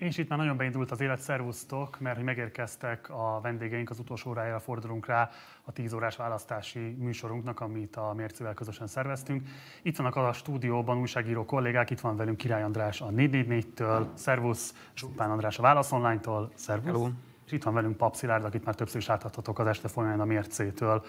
[0.00, 4.30] És itt már nagyon beindult az élet, szervusztok, mert hogy megérkeztek a vendégeink, az utolsó
[4.30, 5.30] órájára fordulunk rá
[5.64, 9.48] a 10 órás választási műsorunknak, amit a Mércével közösen szerveztünk.
[9.82, 15.30] Itt vannak a stúdióban újságíró kollégák, itt van velünk Király András a 444-től, szervusz, Zsupán
[15.30, 16.86] András a Válasz Online-tól, szervusz.
[16.86, 17.08] Hello.
[17.46, 20.24] És itt van velünk Pap Szilárd, akit már többször is láthathatok az este folyamán a
[20.24, 21.04] Mércétől.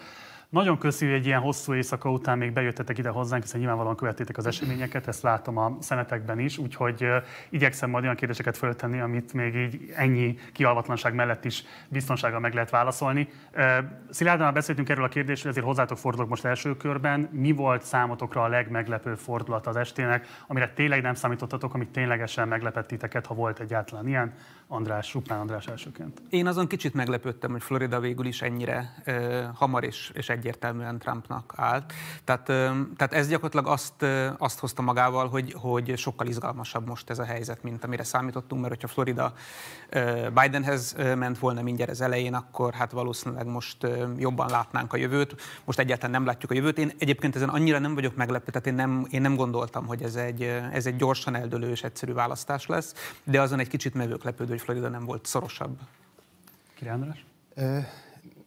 [0.52, 4.36] Nagyon köszi, hogy egy ilyen hosszú éjszaka után még bejöttetek ide hozzánk, hiszen nyilvánvalóan követtétek
[4.36, 7.06] az eseményeket, ezt látom a szemetekben is, úgyhogy
[7.48, 12.70] igyekszem majd olyan kérdéseket föltenni, amit még így ennyi kialvatlanság mellett is biztonsággal meg lehet
[12.70, 13.28] válaszolni.
[14.10, 17.28] Szilárdan már beszéltünk erről a kérdésről, ezért hozzátok fordulok most első körben.
[17.32, 22.86] Mi volt számotokra a legmeglepőbb fordulat az estének, amire tényleg nem számítottatok, amit ténylegesen meglepett
[22.86, 24.32] titeket, ha volt egyáltalán ilyen?
[24.72, 26.22] András, Suplán András elsőként.
[26.30, 31.52] Én azon kicsit meglepődtem, hogy Florida végül is ennyire uh, hamar és, és egyértelműen Trumpnak
[31.56, 31.92] állt.
[32.24, 32.56] Tehát, uh,
[32.96, 37.24] tehát ez gyakorlatilag azt, uh, azt hozta magával, hogy, hogy sokkal izgalmasabb most ez a
[37.24, 39.32] helyzet, mint amire számítottunk, mert hogyha Florida
[39.94, 44.96] uh, Bidenhez ment volna mindjárt az elején, akkor hát valószínűleg most uh, jobban látnánk a
[44.96, 45.34] jövőt.
[45.64, 46.78] Most egyáltalán nem látjuk a jövőt.
[46.78, 50.14] Én egyébként ezen annyira nem vagyok meglepő, tehát én nem, én nem gondoltam, hogy ez
[50.14, 50.42] egy,
[50.72, 54.88] ez egy gyorsan eldőlő és egyszerű választás lesz, de azon egy kicsit meglepődő, hogy Florida
[54.88, 55.78] nem volt szorosabb.
[56.74, 57.26] Király András?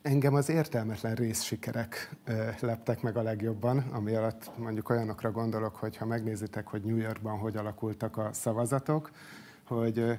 [0.02, 2.16] Engem az értelmetlen részsikerek
[2.59, 7.38] leptek meg a legjobban, ami alatt mondjuk olyanokra gondolok, hogy ha megnézitek, hogy New Yorkban
[7.38, 9.11] hogy alakultak a szavazatok,
[9.63, 10.17] hogy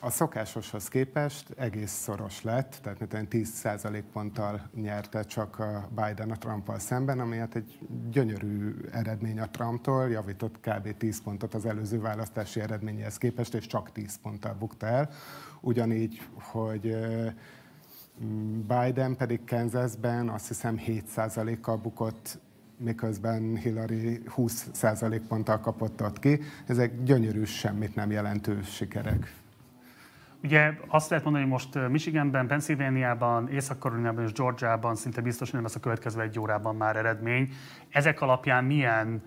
[0.00, 3.66] a szokásoshoz képest egész szoros lett, tehát mint 10
[4.12, 7.78] ponttal nyerte csak a Biden a Trumpal szemben, ami hát egy
[8.10, 10.96] gyönyörű eredmény a Trumptól, javított kb.
[10.96, 15.10] 10 pontot az előző választási eredményhez képest, és csak 10 ponttal bukta el.
[15.60, 16.96] Ugyanígy, hogy
[18.66, 22.38] Biden pedig Kansasben azt hiszem 7% kal bukott
[22.76, 24.70] miközben Hillary 20
[25.28, 26.40] ponttal kapott ott ki.
[26.66, 29.39] Ezek gyönyörű, semmit nem jelentő sikerek.
[30.42, 35.62] Ugye azt lehet mondani, hogy most Michiganben, Pennsylvaniában, Észak-Karolinában és Georgiában szinte biztos, hogy nem
[35.62, 37.52] lesz a következő egy órában már eredmény.
[37.88, 39.22] Ezek alapján milyen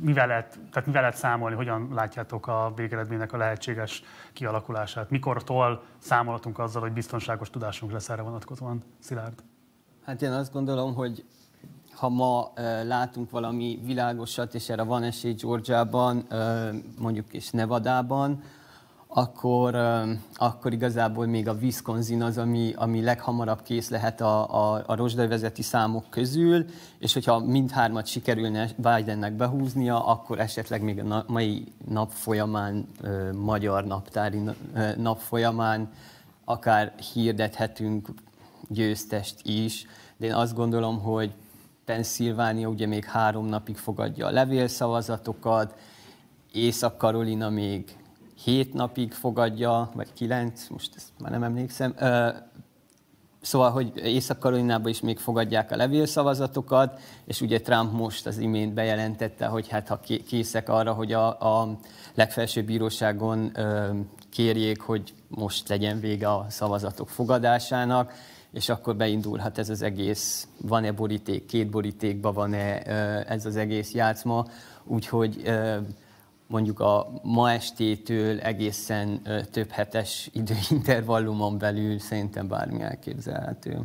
[0.00, 5.10] mivel lehet, tehát mivel lehet számolni, hogyan látjátok a végeredménynek a lehetséges kialakulását?
[5.10, 8.82] Mikortól számolhatunk azzal, hogy biztonságos tudásunk lesz erre vonatkozóan?
[8.98, 9.42] Szilárd?
[10.04, 11.24] Hát én azt gondolom, hogy
[11.94, 12.52] ha ma
[12.84, 16.36] látunk valami világosat, és erre van esély Georgiában, uh,
[16.98, 18.42] mondjuk és Nevadában,
[19.14, 19.74] akkor,
[20.34, 25.62] akkor igazából még a Wisconsin az, ami, ami leghamarabb kész lehet a, a, a rozsdajvezeti
[25.62, 26.64] számok közül,
[26.98, 32.86] és hogyha mindhármat sikerülne Bidennek behúznia, akkor esetleg még a mai nap folyamán,
[33.34, 34.40] magyar naptári
[34.96, 35.92] nap folyamán
[36.44, 38.08] akár hirdethetünk
[38.68, 39.86] győztest is,
[40.16, 41.32] de én azt gondolom, hogy
[41.84, 45.74] Pennsylvania ugye még három napig fogadja a levélszavazatokat,
[46.52, 47.96] Észak-Karolina még
[48.44, 51.94] hét napig fogadja, vagy kilenc, most ezt már nem emlékszem.
[53.40, 59.46] Szóval, hogy Észak-Karolinában is még fogadják a levélszavazatokat, és ugye Trump most az imént bejelentette,
[59.46, 61.26] hogy hát ha készek arra, hogy a,
[61.60, 61.78] a
[62.14, 63.52] legfelsőbb bíróságon
[64.30, 68.12] kérjék, hogy most legyen vége a szavazatok fogadásának,
[68.52, 72.82] és akkor beindulhat ez az egész, van-e boríték, két borítékban van-e
[73.28, 74.46] ez az egész játszma,
[74.84, 75.42] úgyhogy
[76.52, 83.80] mondjuk a ma estétől egészen több hetes időintervallumon belül szerintem bármi elképzelhető.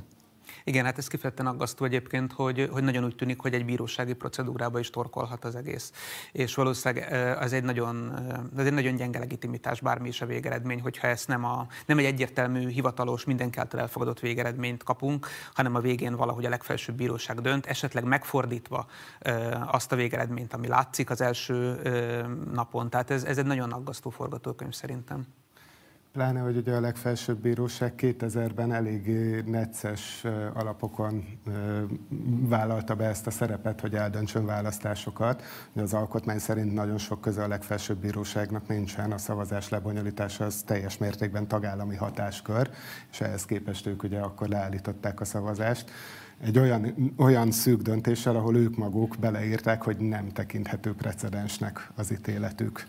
[0.68, 4.80] Igen, hát ez kifejezetten aggasztó egyébként, hogy, hogy nagyon úgy tűnik, hogy egy bírósági procedúrába
[4.80, 5.92] is torkolhat az egész.
[6.32, 7.12] És valószínűleg
[7.42, 8.14] ez egy nagyon,
[8.58, 12.06] ez egy nagyon gyenge legitimitás, bármi is a végeredmény, hogyha ezt nem, a, nem egy
[12.06, 17.66] egyértelmű, hivatalos, mindenki által elfogadott végeredményt kapunk, hanem a végén valahogy a legfelsőbb bíróság dönt,
[17.66, 18.88] esetleg megfordítva
[19.66, 21.82] azt a végeredményt, ami látszik az első
[22.54, 22.90] napon.
[22.90, 25.28] Tehát ez, ez egy nagyon aggasztó forgatókönyv szerintem.
[26.18, 29.08] Pláne, hogy ugye a legfelsőbb bíróság 2000-ben elég
[29.46, 31.26] necces alapokon
[32.40, 35.44] vállalta be ezt a szerepet, hogy eldöntsön választásokat.
[35.76, 40.98] Az alkotmány szerint nagyon sok köze a legfelsőbb bíróságnak nincsen, a szavazás lebonyolítása az teljes
[40.98, 42.70] mértékben tagállami hatáskör,
[43.12, 45.92] és ehhez képest ők ugye akkor leállították a szavazást
[46.42, 52.88] egy olyan, olyan szűk döntéssel, ahol ők maguk beleírták, hogy nem tekinthető precedensnek az ítéletük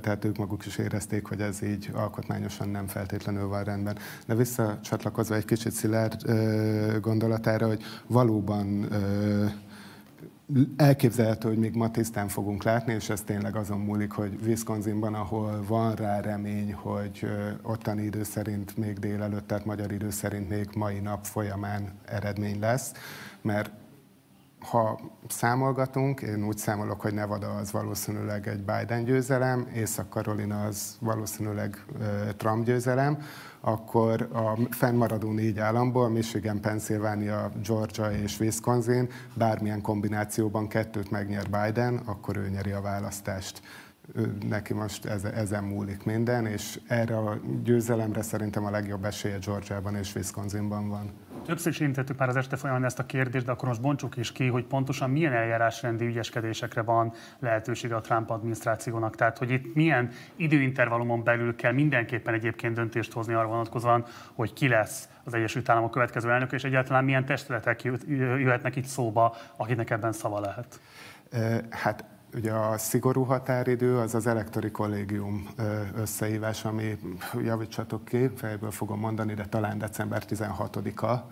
[0.00, 3.96] tehát ők maguk is érezték, hogy ez így alkotmányosan nem feltétlenül van rendben.
[4.26, 6.22] De visszacsatlakozva egy kicsit Szilárd
[7.00, 8.88] gondolatára, hogy valóban
[10.76, 15.64] elképzelhető, hogy még ma tisztán fogunk látni, és ez tényleg azon múlik, hogy Wisconsinban, ahol
[15.66, 17.26] van rá remény, hogy
[17.62, 22.92] ottani idő szerint még délelőtt, tehát magyar idő szerint még mai nap folyamán eredmény lesz,
[23.42, 23.70] mert
[24.60, 31.84] ha számolgatunk, én úgy számolok, hogy Nevada az valószínűleg egy Biden győzelem, Észak-Karolina az valószínűleg
[32.36, 33.18] Trump győzelem,
[33.60, 41.96] akkor a fennmaradó négy államból, Michigan, Pennsylvania, Georgia és Wisconsin, bármilyen kombinációban kettőt megnyer Biden,
[42.04, 43.62] akkor ő nyeri a választást
[44.48, 45.04] neki most
[45.34, 51.10] ezen múlik minden, és erre a győzelemre szerintem a legjobb esélye Georgiában és Wisconsinban van.
[51.44, 54.32] Többször is érintettük már az este folyamán ezt a kérdést, de akkor most bontsuk is
[54.32, 59.16] ki, hogy pontosan milyen eljárásrendi ügyeskedésekre van lehetősége a Trump adminisztrációnak.
[59.16, 64.04] Tehát, hogy itt milyen időintervallumon belül kell mindenképpen egyébként döntést hozni arra vonatkozóan,
[64.34, 67.82] hogy ki lesz az Egyesült Államok következő elnök, és egyáltalán milyen testületek
[68.38, 70.80] jöhetnek itt szóba, akiknek ebben szava lehet.
[71.70, 72.04] Hát
[72.34, 75.48] Ugye a szigorú határidő az az elektori kollégium
[75.96, 76.98] összehívás, ami
[77.42, 81.30] javítsatok ki, fejből fogom mondani, de talán december 16-a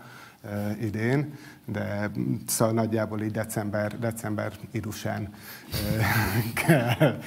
[0.81, 1.35] idén,
[1.73, 2.11] de
[2.47, 5.29] szóval nagyjából így december, december idusán
[6.65, 7.21] kell,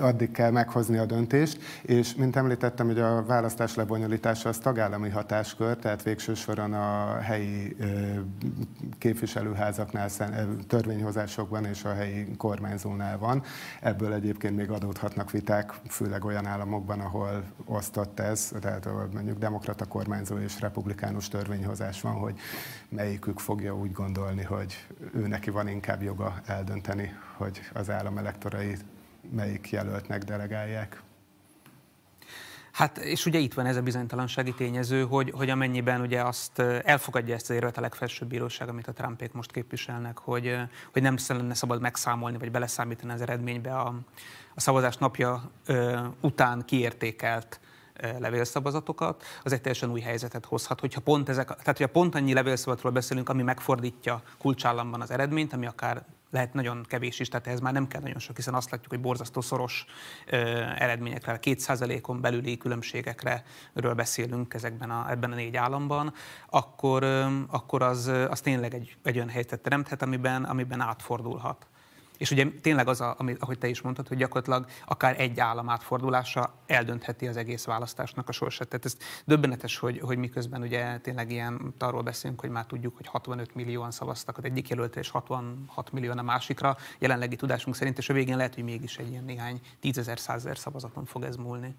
[0.00, 5.76] addig kell meghozni a döntést, és mint említettem, hogy a választás lebonyolítása az tagállami hatáskör,
[5.76, 7.76] tehát végső soron a helyi
[8.98, 10.08] képviselőházaknál,
[10.66, 13.42] törvényhozásokban és a helyi kormányzónál van.
[13.80, 19.84] Ebből egyébként még adódhatnak viták, főleg olyan államokban, ahol osztott ez, tehát ahol mondjuk demokrata
[19.84, 22.34] kormányzó és republikánus törvényhozás van, hogy
[22.94, 28.76] melyikük fogja úgy gondolni, hogy ő neki van inkább joga eldönteni, hogy az állam elektorai
[29.30, 31.02] melyik jelöltnek delegálják.
[32.72, 37.34] Hát, és ugye itt van ez a bizonytalansági tényező, hogy, hogy amennyiben ugye azt elfogadja
[37.34, 40.56] ezt az érvet a legfelsőbb bíróság, amit a Trumpék most képviselnek, hogy,
[40.92, 43.94] hogy nem lenne szabad megszámolni, vagy beleszámítani az eredménybe a,
[44.54, 47.60] a szavazás napja ö, után kiértékelt
[48.18, 50.80] levélszavazatokat, az egy teljesen új helyzetet hozhat.
[50.80, 55.66] Hogyha pont ezek, tehát hogyha pont annyi levélszavazatról beszélünk, ami megfordítja kulcsállamban az eredményt, ami
[55.66, 56.04] akár
[56.34, 59.00] lehet nagyon kevés is, tehát ez már nem kell nagyon sok, hiszen azt látjuk, hogy
[59.00, 59.84] borzasztó szoros
[60.26, 60.36] ö,
[60.78, 66.12] eredményekre, kétszázalékon belüli különbségekre ről beszélünk ezekben a, ebben a négy államban,
[66.50, 71.66] akkor, ö, akkor az, az tényleg egy, egy olyan helyzetet teremthet, amiben, amiben átfordulhat.
[72.18, 75.68] És ugye tényleg az, a, amit, ahogy te is mondtad, hogy gyakorlatilag akár egy állam
[75.68, 78.68] átfordulása eldöntheti az egész választásnak a sorsát.
[78.68, 83.06] Tehát ez döbbenetes, hogy, hogy miközben ugye tényleg ilyen arról beszélünk, hogy már tudjuk, hogy
[83.06, 88.08] 65 millióan szavaztak az egyik jelöltre, és 66 millióan a másikra, jelenlegi tudásunk szerint, és
[88.08, 91.74] a végén lehet, hogy mégis egy ilyen néhány tízezer, százezer szavazaton fog ez múlni.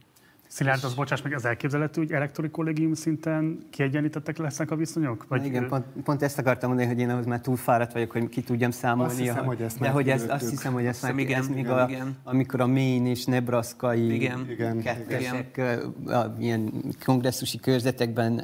[0.47, 5.25] Szilárd, az bocsáss meg, az elképzelhető, hogy elektori kollégium szinten kiegyenlítettek lesznek a viszonyok?
[5.27, 8.29] Vagy igen, pont, pont, ezt akartam mondani, hogy én ahhoz már túl fáradt vagyok, hogy
[8.29, 9.11] ki tudjam számolni.
[9.11, 11.57] Azt hiszem, hogy ezt de hogy ezt, azt hiszem, hogy ezt meg, igen, ez még
[11.57, 12.17] igen, a, igen.
[12.23, 16.35] amikor a Maine és Nebraskai igen, igen, kettesek igen.
[16.39, 16.73] ilyen
[17.05, 18.37] kongresszusi körzetekben,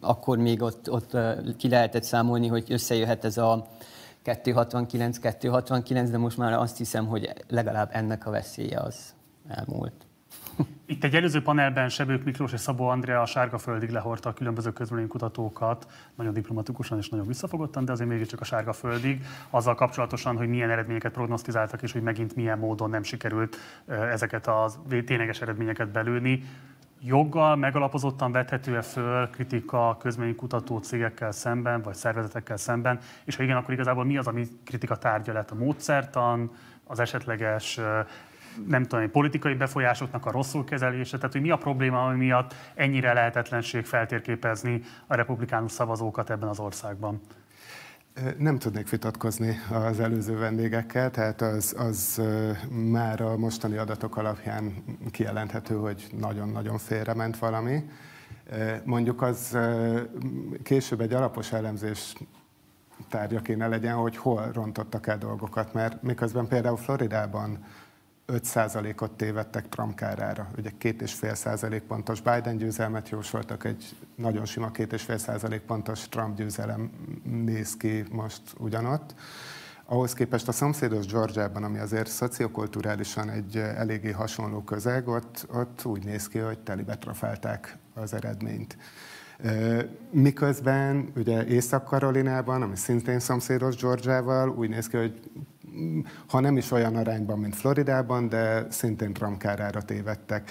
[0.00, 1.16] akkor még ott, ott
[1.56, 3.66] ki lehetett számolni, hogy összejöhet ez a
[4.24, 9.14] 269-269, de most már azt hiszem, hogy legalább ennek a veszélye az
[9.48, 10.06] elmúlt.
[10.88, 14.72] Itt egy előző panelben Sebők Miklós és Szabó Andrea a sárga földig lehordta a különböző
[15.08, 20.48] kutatókat, nagyon diplomatikusan és nagyon visszafogottan, de azért mégiscsak a sárga földig, azzal kapcsolatosan, hogy
[20.48, 23.56] milyen eredményeket prognosztizáltak, és hogy megint milyen módon nem sikerült
[23.86, 24.70] ezeket a
[25.04, 26.42] tényleges eredményeket belőni.
[27.00, 29.98] Joggal megalapozottan vethető-e föl kritika
[30.36, 34.96] kutató cégekkel szemben, vagy szervezetekkel szemben, és ha igen, akkor igazából mi az, ami kritika
[34.96, 36.50] tárgya lett a módszertan,
[36.84, 37.80] az esetleges
[38.66, 43.12] nem tudom, politikai befolyásoknak a rosszul kezelése, tehát hogy mi a probléma, ami miatt ennyire
[43.12, 47.20] lehetetlenség feltérképezni a republikánus szavazókat ebben az országban?
[48.38, 52.22] Nem tudnék vitatkozni az előző vendégekkel, tehát az, az
[52.70, 54.72] már a mostani adatok alapján
[55.10, 57.84] kijelenthető, hogy nagyon-nagyon félrement valami.
[58.84, 59.58] Mondjuk az
[60.62, 62.14] később egy alapos elemzés
[63.08, 67.64] tárgya kéne legyen, hogy hol rontottak el dolgokat, mert miközben például Floridában
[68.28, 70.48] 5%-ot tévedtek Trump kárára.
[70.58, 75.18] Ugye két és fél százalék pontos Biden győzelmet jósoltak, egy nagyon sima két és fél
[75.18, 76.90] százalék pontos Trump győzelem
[77.24, 79.14] néz ki most ugyanott.
[79.88, 86.04] Ahhoz képest a szomszédos Georgiában, ami azért szociokulturálisan egy eléggé hasonló közeg, ott, ott úgy
[86.04, 88.76] néz ki, hogy telibe trafálták az eredményt.
[90.10, 95.20] Miközben ugye Észak-Karolinában, ami szintén szomszédos Georgiával, úgy néz ki, hogy
[96.28, 99.44] ha nem is olyan arányban, mint Floridában, de szintén Trump
[99.84, 100.50] tévedtek.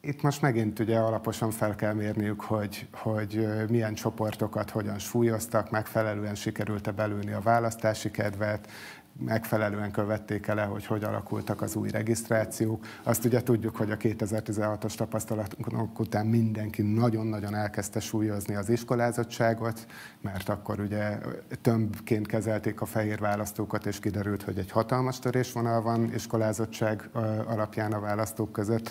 [0.00, 6.34] Itt most megint ugye alaposan fel kell mérniük, hogy, hogy milyen csoportokat hogyan súlyoztak, megfelelően
[6.34, 8.68] sikerült-e belülni a választási kedvet,
[9.18, 12.86] megfelelően követték el, hogy hogy alakultak az új regisztrációk.
[13.02, 19.86] Azt ugye tudjuk, hogy a 2016-os tapasztalatok után mindenki nagyon-nagyon elkezdte súlyozni az iskolázottságot,
[20.20, 21.18] mert akkor ugye
[21.62, 27.10] tömbként kezelték a fehér választókat, és kiderült, hogy egy hatalmas törésvonal van iskolázottság
[27.46, 28.90] alapján a választók között.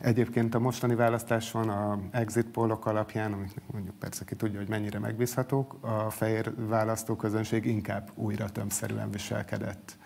[0.00, 4.98] Egyébként a mostani választáson a exit pollok alapján, amik mondjuk persze ki tudja, hogy mennyire
[4.98, 9.96] megbízhatók, a fehér választóközönség inkább újra tömszerűen viselkedett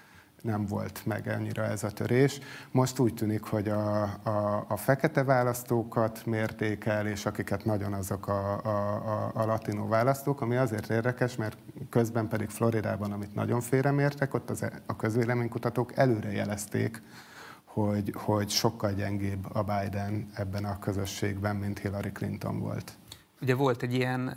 [0.42, 2.40] nem volt meg annyira ez a törés.
[2.70, 8.28] Most úgy tűnik, hogy a, a, a fekete választókat mérték el, és akiket nagyon azok
[8.28, 11.56] a, a, a, a latinó választók, ami azért érdekes, mert
[11.90, 17.02] közben pedig Floridában, amit nagyon félremértek, ott az, a közvéleménykutatók előre jelezték,
[17.73, 22.93] hogy, hogy sokkal gyengébb a Biden ebben a közösségben, mint Hillary Clinton volt.
[23.42, 24.34] Ugye volt egy, ilyen,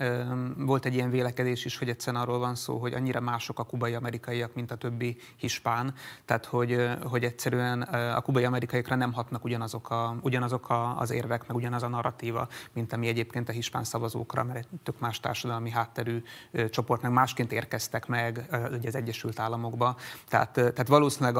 [0.57, 3.93] volt egy ilyen vélekedés is, hogy egyszerűen arról van szó, hogy annyira mások a kubai
[3.93, 5.93] amerikaiak, mint a többi hispán,
[6.25, 11.47] tehát hogy, hogy egyszerűen a kubai amerikaiakra nem hatnak ugyanazok, a, ugyanazok a, az érvek,
[11.47, 16.23] meg ugyanaz a narratíva, mint ami egyébként a hispán szavazókra, mert tök más társadalmi hátterű
[16.69, 18.45] csoport, meg másként érkeztek meg
[18.77, 19.95] ugye az Egyesült Államokba.
[20.27, 21.37] Tehát, tehát valószínűleg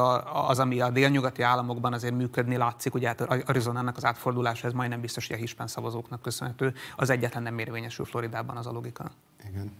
[0.48, 5.00] az, ami a délnyugati államokban azért működni látszik, ugye hát Arizonának az átfordulása, ez majdnem
[5.00, 9.10] biztos, hogy a hispán szavazóknak köszönhető, az egyetlen nem nem érvényesül Floridában az a logika.
[9.50, 9.72] Igen.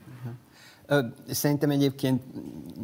[1.31, 2.23] Szerintem egyébként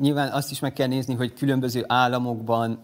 [0.01, 2.81] nyilván azt is meg kell nézni, hogy különböző államokban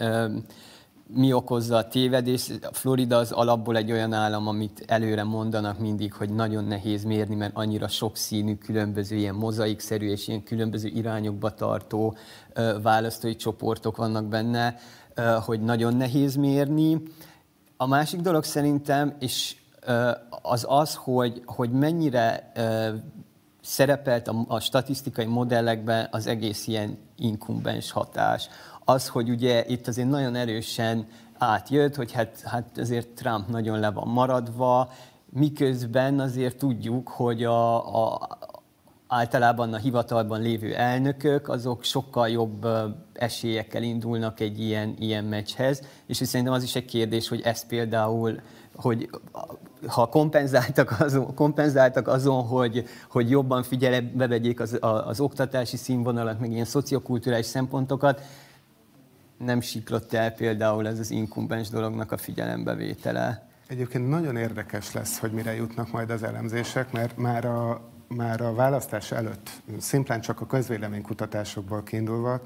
[1.06, 2.50] mi okozza a tévedés.
[2.72, 7.56] Florida az alapból egy olyan állam, amit előre mondanak mindig, hogy nagyon nehéz mérni, mert
[7.56, 12.16] annyira sokszínű, különböző ilyen mozaikszerű és ilyen különböző irányokba tartó
[12.82, 14.76] választói csoportok vannak benne,
[15.44, 17.02] hogy nagyon nehéz mérni.
[17.76, 19.56] A másik dolog szerintem, és
[20.42, 22.52] az az, hogy, hogy mennyire
[23.60, 28.48] szerepelt a, a statisztikai modellekben az egész ilyen inkumbens hatás.
[28.84, 31.06] Az, hogy ugye itt azért nagyon erősen
[31.38, 34.90] átjött, hogy hát, hát azért Trump nagyon le van maradva,
[35.32, 38.28] miközben azért tudjuk, hogy a, a,
[39.06, 42.66] általában a hivatalban lévő elnökök, azok sokkal jobb
[43.12, 48.40] esélyekkel indulnak egy ilyen, ilyen meccshez, és szerintem az is egy kérdés, hogy ez például
[48.78, 49.10] hogy
[49.86, 56.50] ha kompenzáltak azon, kompenzáltak azon hogy, hogy jobban figyelembe vegyék az, az oktatási színvonalat, meg
[56.50, 58.22] ilyen szociokulturális szempontokat,
[59.38, 63.48] nem siklott el például ez az inkumbens dolognak a figyelembevétele.
[63.66, 68.54] Egyébként nagyon érdekes lesz, hogy mire jutnak majd az elemzések, mert már a, már a
[68.54, 72.40] választás előtt, szimplán csak a közvéleménykutatásokból kiindulva,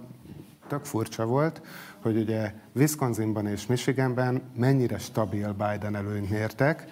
[0.69, 1.63] tök furcsa volt,
[2.03, 6.87] hogy ugye Wisconsinban és Michiganben mennyire stabil Biden előnyt mértek,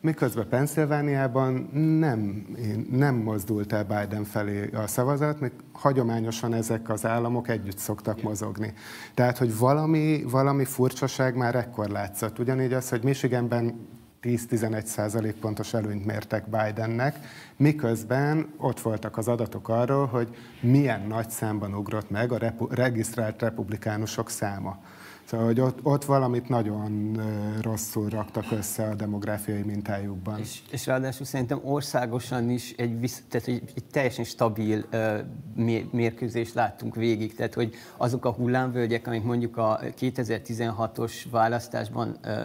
[0.00, 2.46] miközben Pennsylvániában nem,
[2.90, 8.74] nem mozdult el Biden felé a szavazat, még hagyományosan ezek az államok együtt szoktak mozogni.
[9.14, 12.38] Tehát, hogy valami, valami furcsaság már ekkor látszott.
[12.38, 13.88] Ugyanígy az, hogy Michiganben
[14.26, 17.18] 10-11 százalék pontos előnyt mértek Bidennek,
[17.56, 20.28] miközben ott voltak az adatok arról, hogy
[20.60, 24.78] milyen nagy számban ugrott meg a repu- regisztrált republikánusok száma.
[25.24, 27.20] Szóval, hogy ott, ott valamit nagyon
[27.62, 30.38] rosszul raktak össze a demográfiai mintájukban.
[30.38, 36.54] És, és ráadásul szerintem országosan is egy, visz, tehát egy, egy teljesen stabil uh, mérkőzést
[36.54, 37.34] láttunk végig.
[37.34, 42.40] Tehát, hogy azok a hullámvölgyek, amik mondjuk a 2016-os választásban uh,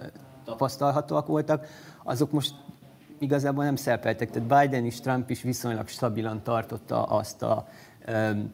[0.45, 1.67] tapasztalhatóak voltak,
[2.03, 2.53] azok most
[3.19, 4.29] igazából nem szerepeltek.
[4.31, 7.67] Tehát Biden is, Trump is viszonylag stabilan tartotta azt a
[8.07, 8.53] um,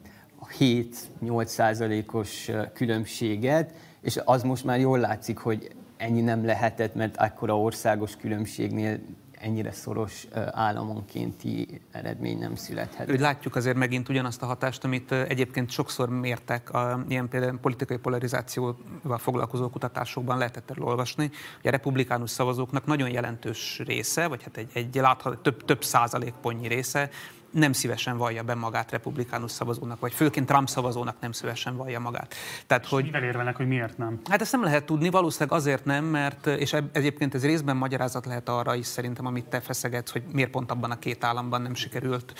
[0.58, 7.60] 7-8 százalékos különbséget, és az most már jól látszik, hogy ennyi nem lehetett, mert akkora
[7.60, 8.98] országos különbségnél
[9.40, 13.10] ennyire szoros államonkénti eredmény nem születhet.
[13.10, 17.96] Úgy látjuk azért megint ugyanazt a hatást, amit egyébként sokszor mértek, a, ilyen például politikai
[17.96, 24.56] polarizációval foglalkozó kutatásokban lehetett erről olvasni, hogy a republikánus szavazóknak nagyon jelentős része, vagy hát
[24.56, 27.10] egy, egy látható több, több százalékpontnyi része
[27.50, 32.34] nem szívesen vallja be magát republikánus szavazónak, vagy főként Trump szavazónak nem szívesen vallja magát.
[32.66, 34.20] Tehát, és hogy, mivel érvelnek, hogy miért nem?
[34.30, 38.48] Hát ezt nem lehet tudni, valószínűleg azért nem, mert, és egyébként ez részben magyarázat lehet
[38.48, 42.32] arra is szerintem, amit te feszegetsz, hogy miért pont abban a két államban nem sikerült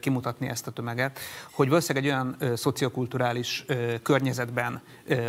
[0.00, 1.18] kimutatni ezt a tömeget,
[1.52, 3.64] hogy valószínűleg egy olyan szociokulturális
[4.02, 4.82] környezetben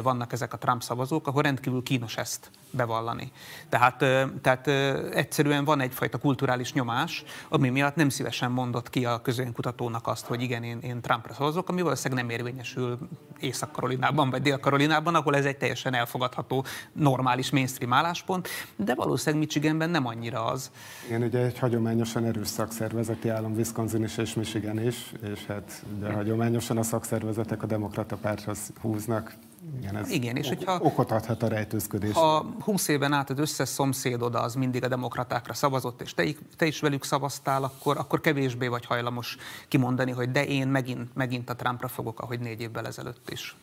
[0.04, 3.32] vannak ezek a Trump szavazók, ahol rendkívül kínos ezt bevallani.
[3.70, 3.98] Tehát,
[4.42, 4.68] tehát
[5.14, 10.42] egyszerűen van egyfajta kulturális nyomás, ami miatt nem szívesen mondott ki a közönkutatónak azt, hogy
[10.42, 12.98] igen, én, én Trumpra szavazok, ami valószínűleg nem érvényesül
[13.40, 20.06] Észak-Karolinában vagy Dél-Karolinában, ahol ez egy teljesen elfogadható, normális mainstream álláspont, de valószínűleg Michiganben nem
[20.06, 20.72] annyira az.
[21.06, 26.12] Igen, ugye egy hagyományosan erős szakszervezeti állam Wisconsin is és Michigan is, és hát ugye
[26.12, 29.34] hagyományosan a szakszervezetek a demokrata párthoz húznak,
[29.80, 32.14] igen, ez Igen, és hogyha okot adhat a rejtőzködés.
[32.14, 36.24] Ha 20 éven át az összes szomszédod az mindig a demokratákra szavazott, és te,
[36.58, 39.38] te is velük szavaztál, akkor, akkor kevésbé vagy hajlamos
[39.68, 43.56] kimondani, hogy de én megint, megint a Trumpra fogok, ahogy négy évvel ezelőtt is.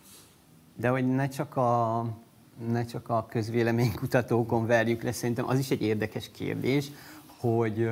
[0.77, 2.05] De hogy ne csak a,
[2.69, 6.91] ne csak a közvéleménykutatókon verjük le, szerintem az is egy érdekes kérdés,
[7.39, 7.91] hogy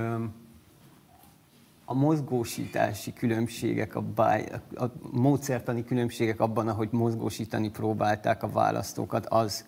[1.88, 9.64] a mozgósítási különbségek, a, báj, a módszertani különbségek abban, ahogy mozgósítani próbálták a választókat, az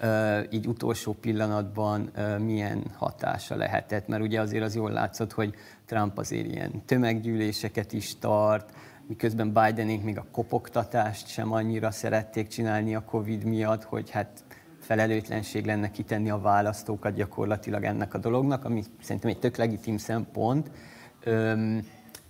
[0.00, 4.06] uh, így utolsó pillanatban uh, milyen hatása lehetett.
[4.08, 5.54] Mert ugye azért az jól látszott, hogy
[5.86, 8.74] Trump azért ilyen tömeggyűléseket is tart,
[9.06, 14.44] miközben Bidenék még a kopogtatást sem annyira szerették csinálni a Covid miatt, hogy hát
[14.80, 20.70] felelőtlenség lenne kitenni a választókat gyakorlatilag ennek a dolognak, ami szerintem egy tök legitim szempont,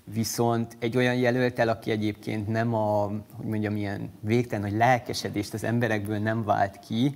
[0.04, 5.64] viszont egy olyan jelöltel, aki egyébként nem a, hogy mondjam, ilyen végtelen hogy lelkesedést az
[5.64, 7.14] emberekből nem vált ki,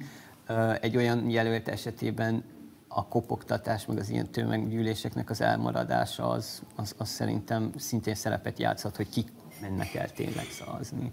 [0.81, 2.45] egy olyan jelölt esetében
[2.89, 8.97] a kopogtatás, meg az ilyen tömeggyűléseknek az elmaradása, az, az, az szerintem szintén szerepet játszhat,
[8.97, 9.29] hogy kik
[9.61, 11.13] mennek el tényleg szavazni.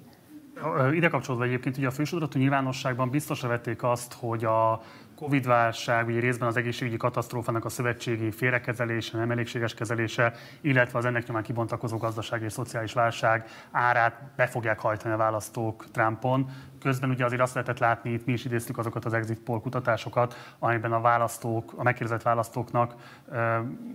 [0.94, 4.82] Ide kapcsolódva egyébként ugye a fősodratú nyilvánosságban biztosra vették azt, hogy a
[5.16, 11.28] Covid-válság, ugye részben az egészségügyi katasztrófának a szövetségi félrekezelése, nem elégséges kezelése, illetve az ennek
[11.28, 16.50] nyomán kibontakozó gazdasági és szociális válság árát be fogják hajtani a választók Trumpon.
[16.84, 20.56] Közben ugye azért azt lehetett látni, itt mi is idéztük azokat az exit poll kutatásokat,
[20.60, 22.96] amiben a választók, a megkérdezett választóknak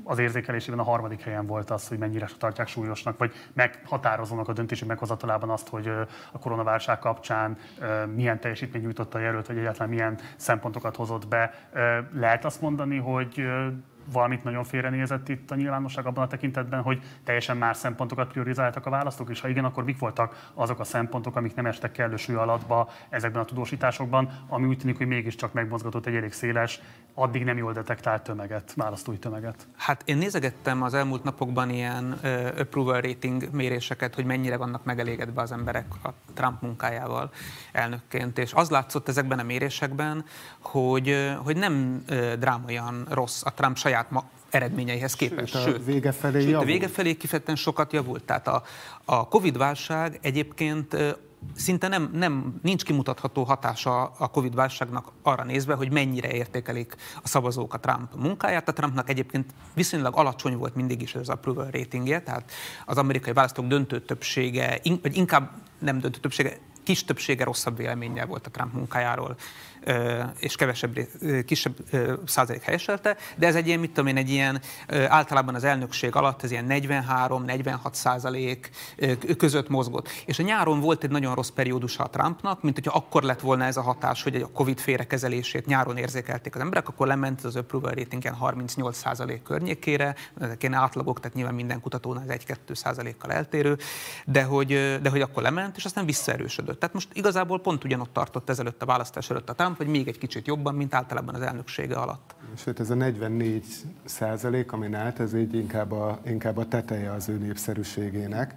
[0.05, 4.85] az érzékelésében a harmadik helyen volt az, hogy mennyire tartják súlyosnak, vagy meghatározónak a döntési
[4.85, 5.89] meghozatalában azt, hogy
[6.33, 7.57] a koronaválság kapcsán
[8.15, 11.55] milyen teljesítmény nyújtotta a jelölt, vagy egyáltalán milyen szempontokat hozott be.
[12.13, 13.49] Lehet azt mondani, hogy
[14.13, 18.91] valamit nagyon félrenézett itt a nyilvánosság abban a tekintetben, hogy teljesen más szempontokat priorizáltak a
[18.91, 22.37] választók, és ha igen, akkor mik voltak azok a szempontok, amik nem estek kellő súly
[22.37, 26.81] alatba ezekben a tudósításokban, ami úgy tűnik, hogy mégiscsak megmozgatott egy elég széles,
[27.15, 29.67] addig nem jól detektált tömeget, választói tömeget.
[29.77, 35.43] Hát én nézegettem az elmúlt napokban ilyen uh, approval rating méréseket, hogy mennyire vannak megelégedve
[35.43, 37.31] az emberek a Trump munkájával
[37.73, 40.25] elnökként, és az látszott ezekben a mérésekben,
[40.59, 42.05] hogy, hogy nem
[42.39, 45.61] drámaian rossz a Trump saját saját ma eredményeihez képest.
[45.61, 48.25] Sőt, a vége felé Sőt, a vége felé kifejezetten sokat javult.
[48.25, 48.63] Tehát a,
[49.05, 50.97] a Covid-válság egyébként
[51.55, 57.75] szinte nem, nem, nincs kimutatható hatása a Covid-válságnak arra nézve, hogy mennyire értékelik a szavazók
[57.75, 58.69] a Trump munkáját.
[58.69, 62.51] A Trumpnak egyébként viszonylag alacsony volt mindig is ez a approval ratingje, tehát
[62.87, 68.47] az amerikai választók döntő többsége, vagy inkább nem döntő többsége, kis többsége rosszabb véleménnyel volt
[68.47, 69.37] a Trump munkájáról,
[70.39, 70.99] és kevesebb,
[71.47, 71.77] kisebb
[72.27, 74.61] százalék helyeselte, de ez egy ilyen, mit tudom én, egy ilyen
[75.09, 78.71] általában az elnökség alatt ez ilyen 43-46 százalék
[79.37, 80.09] között mozgott.
[80.27, 83.65] És a nyáron volt egy nagyon rossz periódusa a Trumpnak, mint hogyha akkor lett volna
[83.65, 87.93] ez a hatás, hogy a Covid félrekezelését nyáron érzékelték az emberek, akkor lement az approval
[87.93, 93.79] rating 38 százalék környékére, ezek ilyen átlagok, tehát nyilván minden kutatónál ez 1-2 százalékkal eltérő,
[94.25, 96.79] de hogy, de hogy akkor lement, és aztán visszaerősödött.
[96.79, 100.19] Tehát most igazából pont ugyanott tartott ezelőtt a választás előtt a Trump, vagy még egy
[100.19, 102.35] kicsit jobban, mint általában az elnöksége alatt.
[102.57, 103.65] Sőt, ez a 44
[104.05, 108.55] százalék, amin állt, ez így inkább a, inkább a teteje az ő népszerűségének.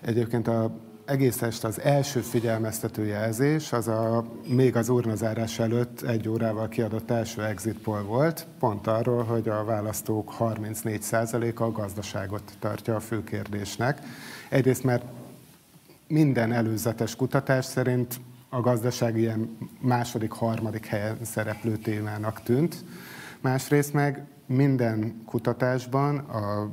[0.00, 0.70] Egyébként a
[1.04, 7.10] egész este az első figyelmeztető jelzés, az a, még az urnazárás előtt egy órával kiadott
[7.10, 13.24] első exit poll volt, pont arról, hogy a választók 34%-a a gazdaságot tartja a fő
[13.24, 14.00] kérdésnek.
[14.48, 15.04] Egyrészt, mert
[16.06, 18.20] minden előzetes kutatás szerint
[18.54, 22.84] a gazdaság ilyen második, harmadik helyen szereplő témának tűnt.
[23.40, 26.70] Másrészt meg minden kutatásban a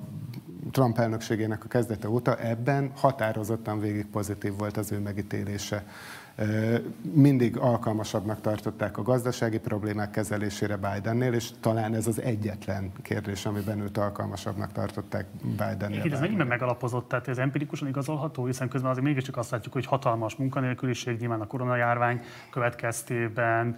[0.72, 5.84] Trump elnökségének a kezdete óta ebben határozottan végig pozitív volt az ő megítélése
[7.02, 13.80] mindig alkalmasabbnak tartották a gazdasági problémák kezelésére Bidennél, és talán ez az egyetlen kérdés, amiben
[13.80, 16.14] őt alkalmasabbnak tartották Bidennél.
[16.14, 20.36] Ez mennyiben megalapozott, tehát ez empirikusan igazolható, hiszen közben azért mégiscsak azt látjuk, hogy hatalmas
[20.36, 23.78] munkanélküliség, nyilván a koronajárvány következtében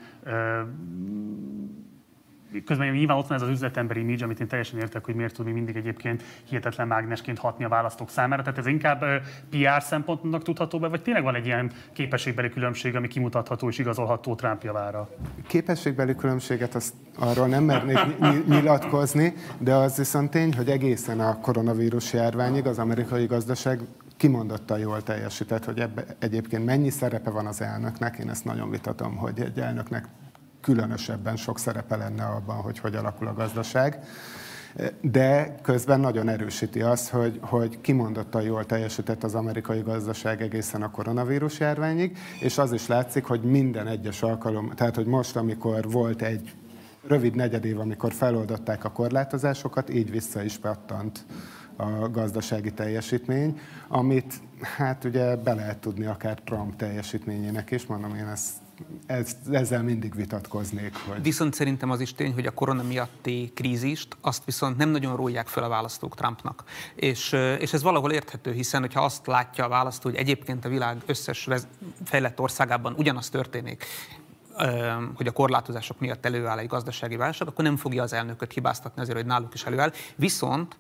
[2.66, 5.46] közben nyilván ott van ez az üzletemberi image, amit én teljesen értek, hogy miért tud
[5.46, 8.42] még mindig egyébként hihetetlen mágnesként hatni a választók számára.
[8.42, 9.06] Tehát ez inkább
[9.50, 14.36] PR szempontnak tudható be, vagy tényleg van egy ilyen képességbeli különbség, ami kimutatható és igazolható
[14.36, 15.10] Trump javára?
[15.48, 18.00] Képességbeli különbséget azt arról nem mernék
[18.48, 23.80] nyilatkozni, de az viszont tény, hogy egészen a koronavírus járványig az amerikai gazdaság
[24.18, 29.16] kimondottan jól teljesített, hogy ebbe egyébként mennyi szerepe van az elnöknek, én ezt nagyon vitatom,
[29.16, 30.08] hogy egy elnöknek
[30.62, 34.00] különösebben sok szerepe lenne abban, hogy hogy alakul a gazdaság.
[35.02, 40.92] De közben nagyon erősíti azt, hogy, hogy kimondottan jól teljesített az amerikai gazdaság egészen a
[40.92, 46.22] koronavírus járványig, és az is látszik, hogy minden egyes alkalom, tehát hogy most, amikor volt
[46.22, 46.56] egy
[47.08, 51.26] rövid negyedév, amikor feloldották a korlátozásokat, így vissza is pattant
[51.76, 58.28] a gazdasági teljesítmény, amit hát ugye be lehet tudni akár Trump teljesítményének is, mondom én
[58.28, 58.54] ezt
[59.06, 60.96] ez, ezzel mindig vitatkoznék.
[60.96, 61.22] Hogy...
[61.24, 65.48] Viszont szerintem az is tény, hogy a korona miatti krízist azt viszont nem nagyon rólják
[65.48, 66.64] fel a választók Trumpnak.
[66.96, 71.02] És, és ez valahol érthető, hiszen hogyha azt látja a választó, hogy egyébként a világ
[71.06, 71.48] összes
[72.04, 73.86] fejlett országában ugyanaz történik,
[75.16, 79.18] hogy a korlátozások miatt előáll egy gazdasági válság, akkor nem fogja az elnököt hibáztatni azért,
[79.18, 79.92] hogy náluk is előáll.
[80.16, 80.78] Viszont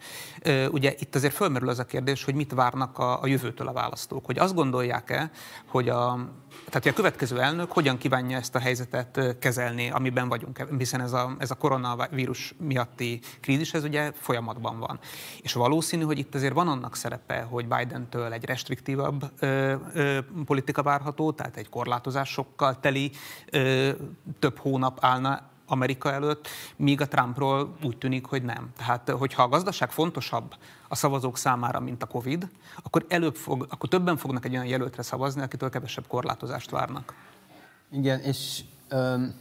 [0.72, 4.26] ugye itt azért fölmerül az a kérdés, hogy mit várnak a, a jövőtől a választók.
[4.26, 5.32] Hogy azt gondolják-e,
[5.66, 6.28] hogy a,
[6.70, 11.36] tehát, a következő elnök hogyan kívánja ezt a helyzetet kezelni, amiben vagyunk, hiszen ez a,
[11.38, 15.00] ez a koronavírus miatti krízis, ez ugye folyamatban van.
[15.42, 20.84] És valószínű, hogy itt azért van annak szerepe, hogy Biden-től egy restriktívabb ö, ö, politika
[20.84, 23.12] várható, tehát egy korlátozásokkal teli
[23.52, 23.92] ö,
[24.40, 28.70] több hónap állna Amerika előtt, míg a Trumpról úgy tűnik, hogy nem.
[28.78, 30.56] Tehát, hogyha a gazdaság fontosabb
[30.92, 32.48] a szavazók számára, mint a Covid,
[32.84, 37.14] akkor, előbb fog, akkor többen fognak egy olyan jelöltre szavazni, akitől kevesebb korlátozást várnak.
[37.92, 39.34] Igen, és um,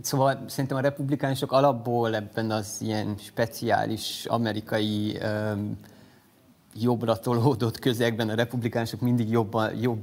[0.00, 5.78] szóval szerintem a republikánusok alapból ebben az ilyen speciális amerikai um,
[6.74, 10.00] jobbra tolódott közegben a republikánusok mindig jobban, jobb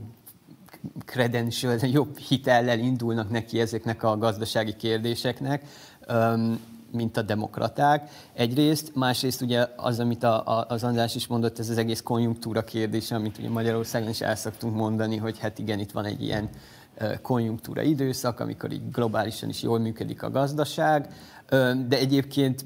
[1.06, 5.66] credential, jobb hitellel indulnak neki ezeknek a gazdasági kérdéseknek,
[6.92, 8.10] mint a demokraták.
[8.34, 12.64] Egyrészt, másrészt ugye az, amit a, a, az András is mondott, ez az egész konjunktúra
[12.64, 16.50] kérdése, amit ugye Magyarországon is el szoktunk mondani, hogy hát igen, itt van egy ilyen
[17.22, 21.14] konjunktúra időszak, amikor így globálisan is jól működik a gazdaság,
[21.88, 22.66] de egyébként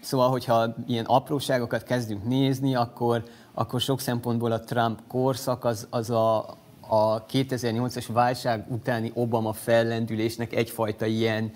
[0.00, 3.22] Szóval, hogyha ilyen apróságokat kezdünk nézni, akkor,
[3.54, 6.38] akkor sok szempontból a Trump korszak az, az a,
[6.80, 11.50] a 2008-as válság utáni Obama fellendülésnek egyfajta ilyen,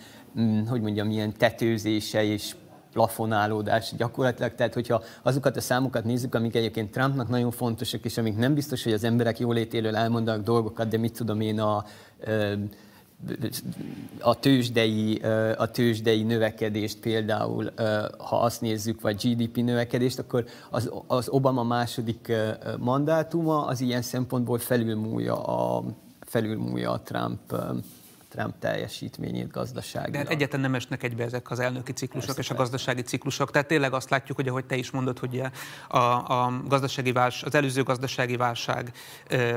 [0.68, 2.54] hogy mondjam, ilyen tetőzése és
[2.92, 4.54] plafonálódás gyakorlatilag.
[4.54, 8.84] Tehát, hogyha azokat a számokat nézzük, amik egyébként Trumpnak nagyon fontosak, és amik nem biztos,
[8.84, 11.84] hogy az emberek jólétéről elmondanak dolgokat, de mit tudom én a
[14.20, 15.16] a tőzsdei,
[15.56, 17.70] a tőzsdei növekedést például,
[18.18, 22.32] ha azt nézzük, vagy GDP növekedést, akkor az, az Obama második
[22.78, 25.84] mandátuma az ilyen szempontból felülmúlja a,
[26.20, 27.54] felülmúlja a Trump
[28.32, 30.12] Trump teljesítményét gazdaságilag.
[30.12, 33.50] De hát egyetlen nem esnek egybe ezek az elnöki ciklusok persze, és a gazdasági ciklusok.
[33.50, 35.42] Tehát tényleg azt látjuk, hogy ahogy te is mondod, hogy
[35.88, 38.92] a, a gazdasági válság, az előző gazdasági válság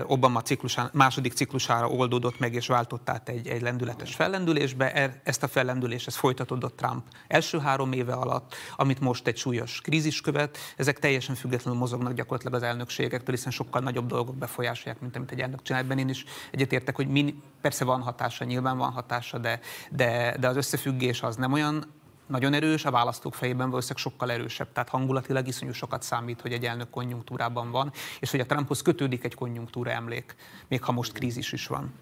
[0.07, 4.93] Obama ciklusán, második ciklusára oldódott meg és váltott át egy, egy lendületes fellendülésbe.
[4.93, 9.81] E, ezt a fellendülést ez folytatódott Trump első három éve alatt, amit most egy súlyos
[9.81, 10.57] krízis követ.
[10.77, 15.39] Ezek teljesen függetlenül mozognak gyakorlatilag az elnökségektől, hiszen sokkal nagyobb dolgok befolyásolják, mint amit egy
[15.39, 15.81] elnök csinál.
[15.81, 19.59] Ebben én is egyetértek, hogy min, persze van hatása nyilván, nyilván van hatása, de,
[19.91, 21.93] de, de az összefüggés az nem olyan
[22.27, 24.71] nagyon erős, a választók fejében valószínűleg sokkal erősebb.
[24.71, 29.23] Tehát hangulatilag iszonyú sokat számít, hogy egy elnök konjunktúrában van, és hogy a Trumphoz kötődik
[29.23, 30.35] egy konjunktúra emlék,
[30.67, 31.93] még ha most krízis is van.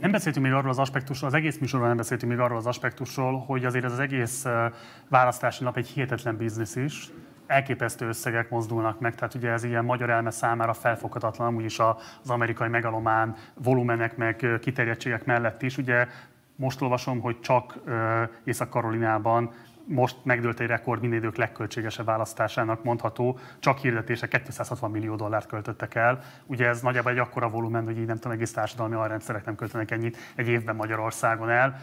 [0.00, 3.38] Nem beszéltünk még arról az aspektusról, az egész műsorban nem beszéltünk még arról az aspektusról,
[3.38, 4.44] hogy azért ez az egész
[5.08, 7.10] választási nap egy hihetetlen biznisz is,
[7.46, 12.30] elképesztő összegek mozdulnak meg, tehát ugye ez ilyen magyar elme számára felfoghatatlan, amúgy is az
[12.30, 15.78] amerikai megalomán volumenek meg kiterjedtségek mellett is.
[15.78, 16.06] Ugye
[16.56, 17.78] most olvasom, hogy csak
[18.44, 19.50] Észak-Karolinában
[19.86, 25.94] most megdőlt egy rekord minden idők legköltségesebb választásának mondható, csak hirdetése 260 millió dollárt költöttek
[25.94, 26.20] el.
[26.46, 29.90] Ugye ez nagyjából egy akkora volumen, hogy így nem tudom, egész társadalmi alrendszerek nem költenek
[29.90, 31.80] ennyit egy évben Magyarországon el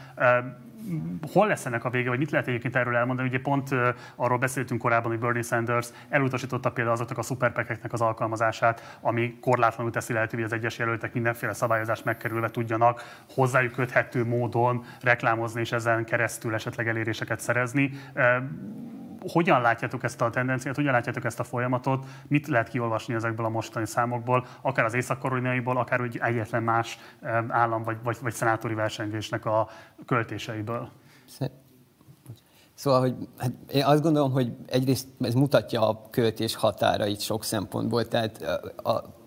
[1.32, 3.28] hol lesz ennek a vége, vagy mit lehet egyébként erről elmondani?
[3.28, 3.70] Ugye pont
[4.16, 9.92] arról beszéltünk korábban, hogy Bernie Sanders elutasította például azoknak a szuperpekeknek az alkalmazását, ami korlátlanul
[9.92, 16.06] teszi lehetővé, az egyes jelöltek mindenféle szabályozást megkerülve tudjanak hozzájuk köthető módon reklámozni és ezen
[16.06, 17.92] keresztül esetleg eléréseket szerezni
[19.28, 23.50] hogyan látjátok ezt a tendenciát, hogyan látjátok ezt a folyamatot, mit lehet kiolvasni ezekből a
[23.50, 25.20] mostani számokból, akár az észak
[25.78, 27.00] akár hogy egyetlen más
[27.48, 29.70] állam vagy, vagy, vagy szenátori versengésnek a
[30.06, 30.90] költéseiből?
[32.74, 38.08] Szóval, hogy hát én azt gondolom, hogy egyrészt ez mutatja a költés határait sok szempontból,
[38.08, 39.21] tehát a, a,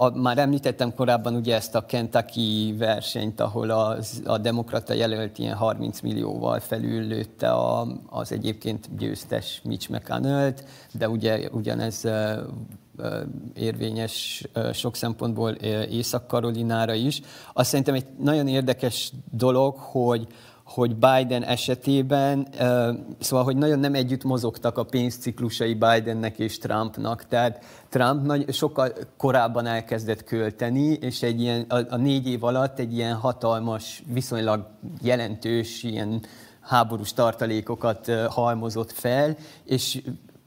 [0.00, 5.56] a, már említettem korábban ugye ezt a Kentucky versenyt, ahol az, a demokrata jelölt ilyen
[5.56, 10.52] 30 millióval felüllőtte a, az egyébként győztes Mitch mcconnell
[10.92, 12.04] de ugye ugyanez
[13.54, 15.50] érvényes sok szempontból
[15.90, 17.20] Észak-Karolinára is.
[17.52, 20.26] Azt szerintem egy nagyon érdekes dolog, hogy
[20.68, 22.48] hogy Biden esetében,
[23.20, 28.92] szóval, hogy nagyon nem együtt mozogtak a pénzciklusai Bidennek és Trumpnak, tehát Trump nagy, sokkal
[29.16, 34.66] korábban elkezdett költeni, és egy ilyen, a, a négy év alatt egy ilyen hatalmas, viszonylag
[35.02, 36.22] jelentős ilyen
[36.60, 40.02] háborús tartalékokat halmozott fel, és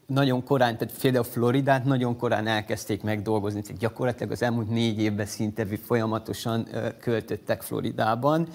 [0.05, 5.25] nagyon korán, tehát például Floridát nagyon korán elkezdték megdolgozni, tehát gyakorlatilag az elmúlt négy évben
[5.25, 6.67] szinte folyamatosan
[6.99, 8.47] költöttek Floridában,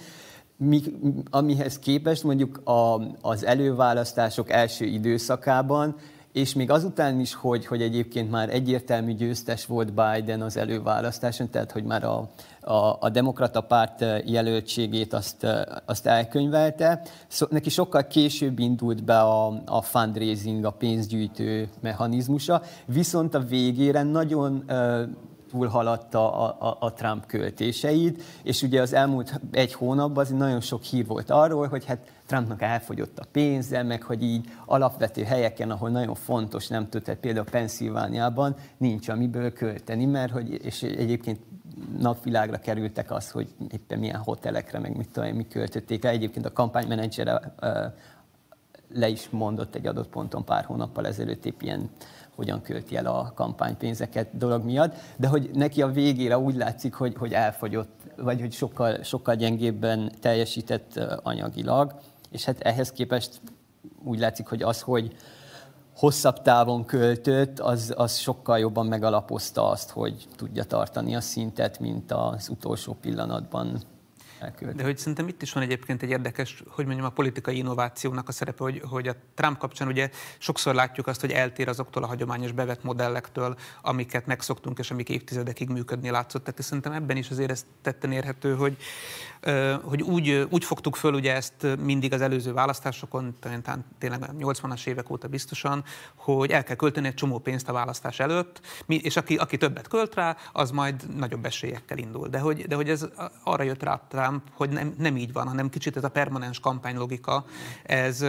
[0.57, 0.83] mi,
[1.31, 5.97] amihez képest mondjuk a, az előválasztások első időszakában,
[6.37, 11.73] és még azután is, hogy, hogy egyébként már egyértelmű győztes volt Biden az előválasztáson, tehát
[11.73, 12.29] hogy már a,
[12.61, 15.47] a, a demokrata párt jelöltségét azt,
[15.85, 17.03] azt elkönyvelte.
[17.29, 24.03] Szó, neki sokkal később indult be a, a fundraising, a pénzgyűjtő mechanizmusa, viszont a végére
[24.03, 24.65] nagyon
[25.57, 30.83] túlhaladta a, a, a Trump költéseit, és ugye az elmúlt egy hónapban az nagyon sok
[30.83, 35.91] hír volt arról, hogy hát Trumpnak elfogyott a pénze, meg hogy így alapvető helyeken, ahol
[35.91, 41.41] nagyon fontos, nem tudta, például Pennsylvániában nincs amiből költeni, mert hogy, és egyébként
[41.99, 46.13] napvilágra kerültek az, hogy éppen milyen hotelekre, meg mit tudom, mi költötték el.
[46.13, 47.55] Egyébként a kampánymenedzsere
[48.95, 51.91] le is mondott egy adott ponton pár hónappal ezelőtt épp ilyen
[52.37, 57.15] hogyan költi el a kampánypénzeket dolog miatt, de hogy neki a végére úgy látszik, hogy,
[57.19, 61.95] hogy elfogyott, vagy hogy sokkal, sokkal gyengébben teljesített anyagilag,
[62.31, 63.41] és hát ehhez képest
[64.05, 65.17] úgy látszik, hogy az, hogy
[65.97, 72.13] hosszabb távon költött, az, az sokkal jobban megalapozta azt, hogy tudja tartani a szintet, mint
[72.13, 73.81] az utolsó pillanatban
[74.75, 78.33] de hogy szerintem itt is van egyébként egy érdekes, hogy mondjam, a politikai innovációnak a
[78.33, 82.53] szerepe, hogy, hogy a Trump kapcsán ugye sokszor látjuk azt, hogy eltér azoktól a hagyományos
[82.53, 86.45] bevett modellektől, amiket megszoktunk, és amik évtizedekig működni látszott.
[86.45, 88.77] Tehát szerintem ebben is azért ez tetten érhető, hogy,
[89.83, 95.11] hogy úgy, úgy fogtuk föl ugye ezt mindig az előző választásokon, talán tényleg 80-as évek
[95.11, 99.57] óta biztosan, hogy el kell költeni egy csomó pénzt a választás előtt, és aki, aki
[99.57, 102.29] többet költ rá, az majd nagyobb esélyekkel indul.
[102.29, 103.07] De hogy, de hogy ez
[103.43, 107.45] arra jött rá Trump, hogy nem, nem így van, hanem kicsit ez a permanens kampánylogika,
[107.83, 108.25] ez,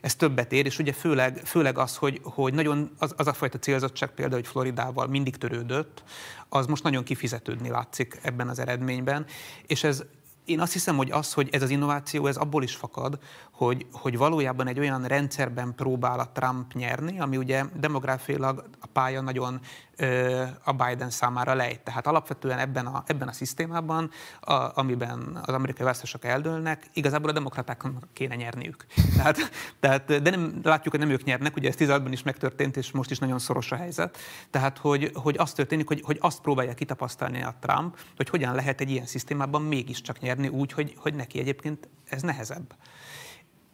[0.00, 3.58] ez többet ér, és ugye főleg, főleg az, hogy, hogy nagyon az, az a fajta
[3.58, 6.02] célzottság például, hogy Floridával mindig törődött,
[6.48, 9.26] az most nagyon kifizetődni látszik ebben az eredményben,
[9.66, 10.04] és ez
[10.46, 13.18] én azt hiszem, hogy az, hogy ez az innováció, ez abból is fakad,
[13.56, 19.20] hogy, hogy valójában egy olyan rendszerben próbál a Trump nyerni, ami ugye demográfiailag a pálya
[19.20, 19.60] nagyon
[19.96, 21.80] ö, a Biden számára lejt.
[21.80, 27.32] Tehát alapvetően ebben a, ebben a szisztémában, a, amiben az amerikai választások eldőlnek, igazából a
[27.32, 28.86] demokratáknak kéne nyerniük.
[29.16, 29.38] Tehát,
[29.80, 33.10] tehát, de nem, látjuk, hogy nem ők nyernek, ugye ez 16-ban is megtörtént, és most
[33.10, 34.18] is nagyon szoros a helyzet.
[34.50, 38.80] Tehát, hogy, hogy az történik, hogy, hogy azt próbálja kitapasztalni a Trump, hogy hogyan lehet
[38.80, 42.74] egy ilyen szisztémában mégiscsak nyerni úgy, hogy, hogy neki egyébként ez nehezebb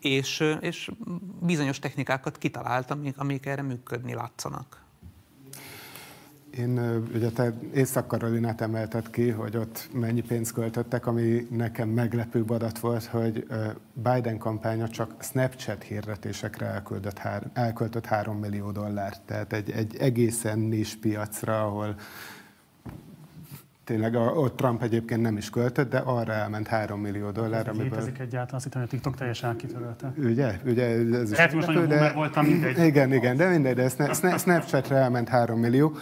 [0.03, 0.91] és, és
[1.41, 4.83] bizonyos technikákat kitalált, amik, amik erre működni látszanak.
[6.59, 12.79] Én ugye te Észak-Karolinát emelted ki, hogy ott mennyi pénzt költöttek, ami nekem meglepő adat
[12.79, 13.47] volt, hogy
[13.93, 17.21] Biden kampánya csak Snapchat hirdetésekre elköltött,
[17.53, 19.21] elköltött 3 millió dollárt.
[19.21, 21.95] Tehát egy, egy egészen nis piacra, ahol
[23.85, 27.61] Tényleg, a, ott Trump egyébként nem is költött, de arra elment 3 millió dollár.
[27.61, 27.89] Ez amiből...
[27.89, 30.13] Létezik egyáltalán, azt hittem, hogy a TikTok teljesen kitörölte.
[30.17, 30.59] Ugye?
[30.65, 30.85] Ugye
[31.19, 32.13] ez is Lehet, most nagyon de...
[32.13, 32.79] voltam, mindegy.
[32.79, 33.89] Igen, igen, de mindegy, de
[34.39, 35.93] Snapchatre elment 3 millió.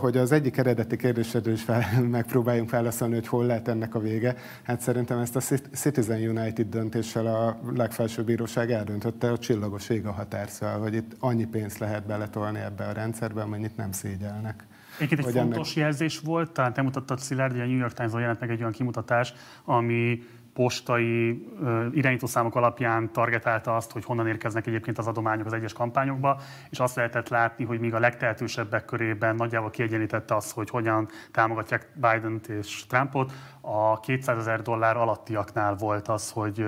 [0.00, 4.36] Hogy az egyik eredeti kérdésedről is fel, megpróbáljunk válaszolni, hogy hol lehet ennek a vége.
[4.62, 5.40] Hát szerintem ezt a
[5.72, 11.44] Citizen United döntéssel a legfelsőbb bíróság eldöntötte, a csillagos ég a határszal, hogy itt annyi
[11.44, 14.64] pénzt lehet beletolni ebbe a rendszerbe, amennyit nem szégyelnek.
[14.98, 15.76] Egyébként egy fontos ennek...
[15.76, 18.72] jelzés volt, talán te mutattad Szilárd, hogy a New York Times-on jelent meg egy olyan
[18.72, 21.48] kimutatás, ami postai
[21.92, 26.96] irányítószámok alapján targetálta azt, hogy honnan érkeznek egyébként az adományok az egyes kampányokba, és azt
[26.96, 32.86] lehetett látni, hogy még a legtehetősebbek körében nagyjából kiegyenlítette az, hogy hogyan támogatják Biden-t és
[32.86, 33.32] Trumpot.
[33.60, 36.66] A 200 ezer dollár alattiaknál volt az, hogy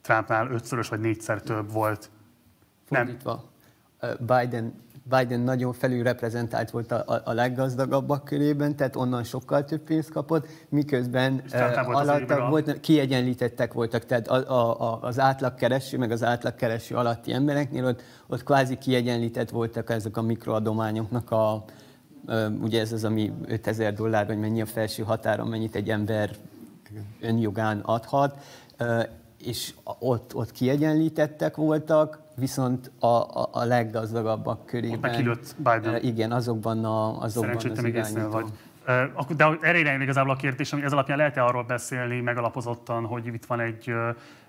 [0.00, 2.10] Trumpnál ötszörös vagy négyszer több volt.
[2.86, 3.44] Fordítva.
[4.00, 4.16] Nem.
[4.18, 4.74] Biden
[5.18, 10.46] Biden nagyon felülreprezentált volt a, a, a leggazdagabbak körében, tehát onnan sokkal több pénzt kapott,
[10.68, 16.94] miközben uh, alatta volt, kiegyenlítettek voltak, tehát a, a, a, az átlagkereső, meg az átlagkereső
[16.94, 21.64] alatti embereknél ott, ott kvázi kiegyenlített voltak ezek a mikroadományoknak a,
[22.60, 26.30] ugye ez az, ami 5000 dollár, vagy mennyi a felső határon, mennyit egy ember
[27.20, 28.42] önjogán adhat,
[29.44, 35.28] és ott, ott kiegyenlítettek voltak, viszont a, a, a leggazdagabbak körében.
[35.28, 36.02] Ott Biden.
[36.02, 38.46] Igen, azokban, a, azokban az még vagy.
[39.36, 43.44] De erre irányul igazából a kérdés, hogy ez alapján lehet-e arról beszélni megalapozottan, hogy itt
[43.44, 43.92] van egy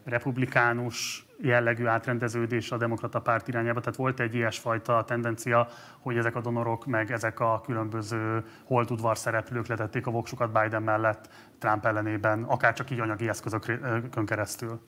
[0.03, 3.79] republikánus jellegű átrendeződés a demokrata párt irányába.
[3.79, 5.67] Tehát volt egy ilyesfajta tendencia,
[5.99, 11.29] hogy ezek a donorok, meg ezek a különböző holtudvar szereplők letették a voksukat Biden mellett
[11.59, 14.79] Trump ellenében, akár csak így anyagi eszközökön keresztül.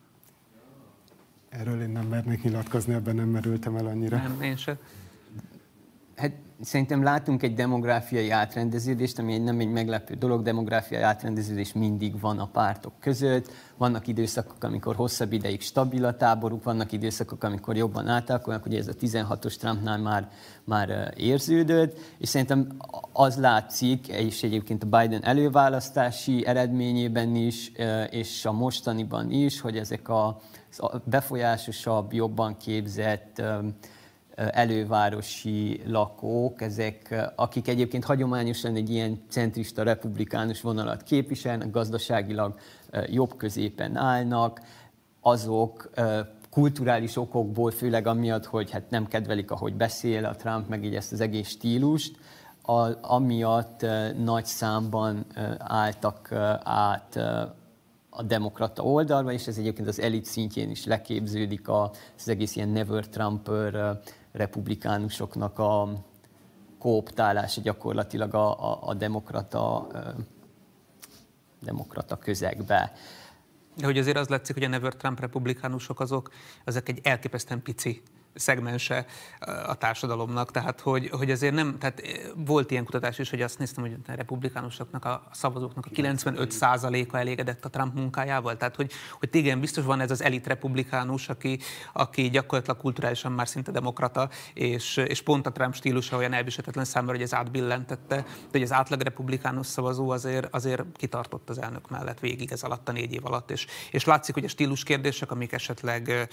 [1.60, 4.18] Erről én nem mernék nyilatkozni, ebben nem merültem el annyira.
[4.18, 4.78] Nem, én sem.
[6.16, 6.32] Hát
[6.64, 12.48] szerintem látunk egy demográfiai átrendeződést, ami nem egy meglepő dolog, demográfiai átrendeződés mindig van a
[12.48, 13.52] pártok között.
[13.78, 18.88] Vannak időszakok, amikor hosszabb ideig stabil a táboruk, vannak időszakok, amikor jobban átalakulnak, ugye ez
[18.88, 20.30] a 16-os Trumpnál már,
[20.64, 22.68] már érződött, és szerintem
[23.14, 27.72] az látszik, és egyébként a Biden előválasztási eredményében is,
[28.10, 30.40] és a mostaniban is, hogy ezek a
[31.04, 33.42] befolyásosabb, jobban képzett
[34.36, 42.56] elővárosi lakók, ezek, akik egyébként hagyományosan egy ilyen centrista republikánus vonalat képviselnek, gazdaságilag
[43.08, 44.62] jobb középen állnak,
[45.22, 45.90] azok
[46.50, 51.12] kulturális okokból, főleg amiatt, hogy hát nem kedvelik, ahogy beszél a Trump, meg így ezt
[51.12, 52.16] az egész stílust,
[52.62, 53.86] a, amiatt
[54.24, 55.26] nagy számban
[55.58, 56.32] álltak
[56.64, 57.16] át
[58.10, 63.08] a demokrata oldalra, és ez egyébként az elit szintjén is leképződik az egész ilyen never
[63.08, 64.00] Trumper
[64.34, 65.90] republikánusoknak a
[66.80, 69.88] kooptálása gyakorlatilag a, a, a demokrata,
[71.60, 72.94] demokrata közegbe.
[73.78, 76.32] De hogy azért az látszik, hogy a Never Trump republikánusok azok,
[76.66, 78.02] azok egy elképesztően pici
[78.36, 79.06] szegmense
[79.68, 82.02] a társadalomnak, tehát hogy, hogy azért nem, tehát
[82.36, 87.66] volt ilyen kutatás is, hogy azt néztem, hogy a republikánusoknak, a szavazóknak a 95%-a elégedett
[87.66, 91.60] a Trump munkájával, tehát hogy, hogy igen, biztos van ez az elit republikánus, aki,
[91.94, 97.14] aki gyakorlatilag kulturálisan már szinte demokrata, és, és pont a Trump stílusa olyan elviselhetetlen számára,
[97.14, 102.20] hogy ez átbillentette, de hogy az átlag republikánus szavazó azért, azért kitartott az elnök mellett
[102.20, 105.52] végig ez alatt a négy év alatt, és, és látszik, hogy a stílus kérdések, amik
[105.52, 106.30] esetleg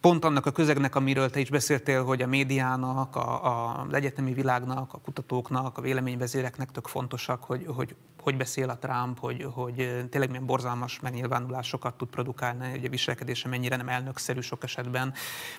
[0.00, 4.32] pont annak a közegnek, amiről te is beszéltél, hogy a médiának, a, a, az egyetemi
[4.32, 10.06] világnak, a kutatóknak, a véleményvezéreknek tök fontosak, hogy hogy, hogy beszél a Trump, hogy, hogy
[10.10, 15.12] tényleg milyen borzalmas megnyilvánulásokat tud produkálni, hogy a viselkedése mennyire nem elnökszerű sok esetben,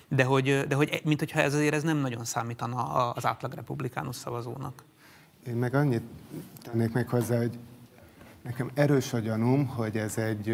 [0.08, 4.16] de hogy, de hogy mint hogyha ez azért ez nem nagyon számítana az átlag republikánus
[4.16, 4.84] szavazónak.
[5.46, 6.02] Én meg annyit
[6.62, 7.58] tennék meg hozzá, hogy
[8.42, 10.50] Nekem erős a gyanúm, hogy ez egy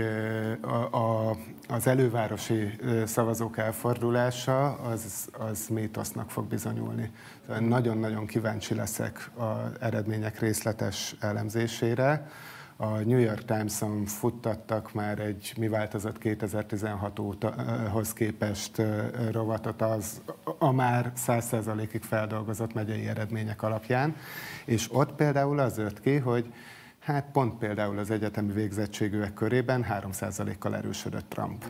[0.61, 1.37] a, a,
[1.69, 2.71] az elővárosi
[3.05, 7.11] szavazók elfordulása, az, az mítosznak fog bizonyulni.
[7.61, 12.29] Nagyon-nagyon kíváncsi leszek az eredmények részletes elemzésére.
[12.77, 18.83] A New York Times-on futtattak már egy mi változott 2016 ótahoz képest
[19.33, 20.21] rovatot az
[20.59, 24.17] a már 100%-ig feldolgozott megyei eredmények alapján,
[24.65, 26.53] és ott például az jött ki, hogy
[27.07, 31.65] Hát pont például az egyetemi végzettségűek körében 3%-kal erősödött Trump.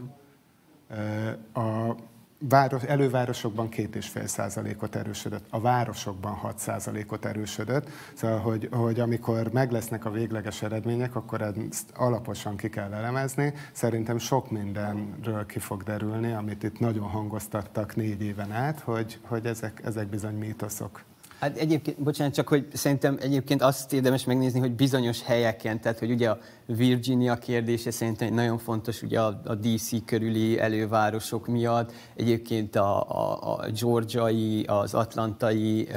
[1.54, 1.94] A
[2.38, 7.88] város, elővárosokban 2,5 százalékot erősödött, a városokban 6 százalékot erősödött.
[8.14, 13.54] Szóval, hogy, hogy amikor meg lesznek a végleges eredmények, akkor ezt alaposan ki kell elemezni.
[13.72, 19.46] Szerintem sok mindenről ki fog derülni, amit itt nagyon hangoztattak négy éven át, hogy, hogy
[19.46, 21.04] ezek, ezek bizony mítoszok.
[21.38, 26.10] Hát egyébként, bocsánat, csak hogy szerintem egyébként azt érdemes megnézni, hogy bizonyos helyeken, tehát hogy
[26.10, 32.76] ugye a Virginia kérdése szerintem nagyon fontos ugye a, a DC körüli elővárosok miatt, egyébként
[32.76, 35.88] a, a, a georgiai, az atlantai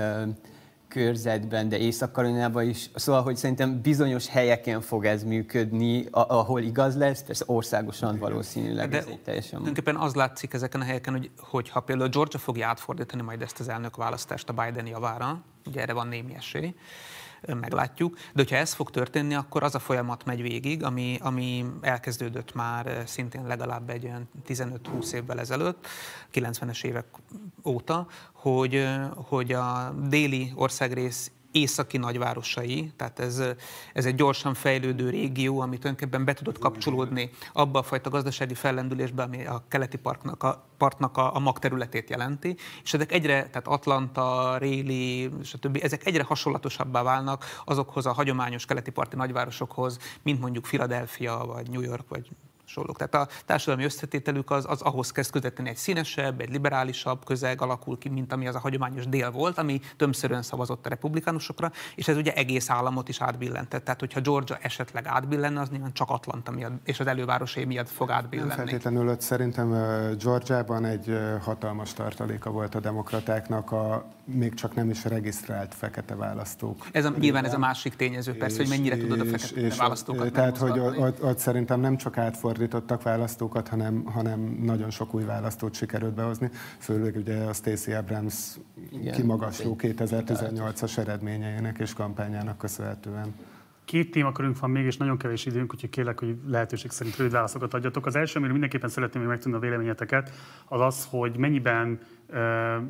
[0.90, 2.22] körzetben, de észak
[2.56, 2.90] is.
[2.96, 8.98] Szóval, hogy szerintem bizonyos helyeken fog ez működni, ahol igaz lesz, persze országosan valószínűleg de
[8.98, 9.50] ez egy teljesen...
[9.50, 13.60] Tulajdonképpen az látszik ezeken a helyeken, hogy, hogy ha például Georgia fogja átfordítani majd ezt
[13.60, 16.76] az elnök választást a Biden javára, ugye erre van némi esély,
[17.48, 18.16] meglátjuk.
[18.16, 23.04] De hogyha ez fog történni, akkor az a folyamat megy végig, ami, ami elkezdődött már
[23.06, 25.88] szintén legalább egy olyan 15-20 évvel ezelőtt,
[26.34, 27.06] 90-es évek
[27.66, 33.44] óta, hogy, hogy a déli országrész északi nagyvárosai, tehát ez,
[33.94, 39.24] ez egy gyorsan fejlődő régió, ami tulajdonképpen be tudott kapcsolódni abba a fajta gazdasági fellendülésbe,
[39.24, 44.58] ami a keleti parknak a, partnak a, a magterületét jelenti, és ezek egyre, tehát Atlanta,
[44.58, 51.44] Réli, stb., ezek egyre hasonlatosabbá válnak azokhoz a hagyományos keleti parti nagyvárosokhoz, mint mondjuk Philadelphia,
[51.46, 52.30] vagy New York, vagy
[52.70, 52.98] hasonlók.
[52.98, 57.98] Tehát a társadalmi összetételük az, az ahhoz kezd közvetlenül egy színesebb, egy liberálisabb közeg alakul
[57.98, 62.18] ki, mint ami az a hagyományos dél volt, ami többszörön szavazott a republikánusokra, és ez
[62.18, 63.84] ugye egész államot is átbillentett.
[63.84, 68.10] Tehát, hogyha Georgia esetleg átbillenne, az nyilván csak Atlanta miatt és az elővárosai miatt fog
[68.10, 68.50] átbillenni.
[68.50, 69.70] Nem feltétlenül ott szerintem
[70.20, 76.88] Georgiában egy hatalmas tartaléka volt a demokratáknak a még csak nem is regisztrált fekete választók.
[76.92, 79.78] Ez a, nyilván ez a másik tényező, persze, és, hogy mennyire tudod a fekete és,
[79.78, 82.18] választókat Tehát, hogy ott, ott szerintem nem csak
[82.60, 88.36] átfordítottak választókat, hanem, hanem nagyon sok új választót sikerült behozni, főleg ugye a Stacey Abrams
[88.92, 93.34] Igen, kimagasló 2018-as eredményeinek és kampányának köszönhetően.
[93.90, 97.74] Két témakörünk van még, és nagyon kevés időnk, úgyhogy kérlek, hogy lehetőség szerint rövid válaszokat
[97.74, 98.06] adjatok.
[98.06, 100.32] Az első, amiről mindenképpen szeretném még megtudni a véleményeteket,
[100.66, 102.38] az az, hogy mennyiben uh,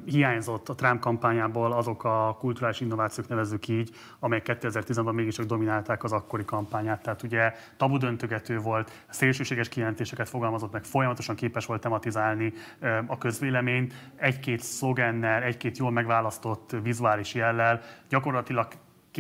[0.06, 3.90] hiányzott a Trump kampányából azok a kulturális innovációk, nevezzük így,
[4.20, 7.02] amelyek 2010-ban mégiscsak dominálták az akkori kampányát.
[7.02, 13.18] Tehát ugye tabu döntögető volt, szélsőséges kijelentéseket fogalmazott meg, folyamatosan képes volt tematizálni uh, a
[13.18, 18.68] közvéleményt, egy-két szlogennel, egy-két jól megválasztott vizuális jellel, gyakorlatilag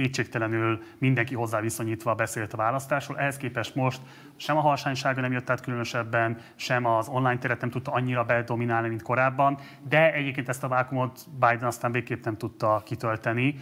[0.02, 3.18] kétségtelenül mindenki hozzá viszonyítva beszélt a választásról.
[3.18, 4.02] Ehhez képest most
[4.36, 8.88] sem a halsánysága nem jött át különösebben, sem az online teret nem tudta annyira bedominálni,
[8.88, 9.58] mint korábban,
[9.90, 13.56] de egyébként ezt a vákumot Biden aztán végképp nem tudta kitölteni.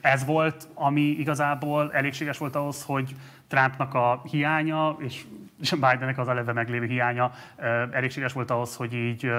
[0.00, 3.14] Ez volt, ami igazából elégséges volt ahhoz, hogy
[3.48, 5.24] Trumpnak a hiánya, és
[5.70, 7.30] Bidennek az eleve meglévő hiánya
[7.90, 9.32] elégséges volt ahhoz, hogy így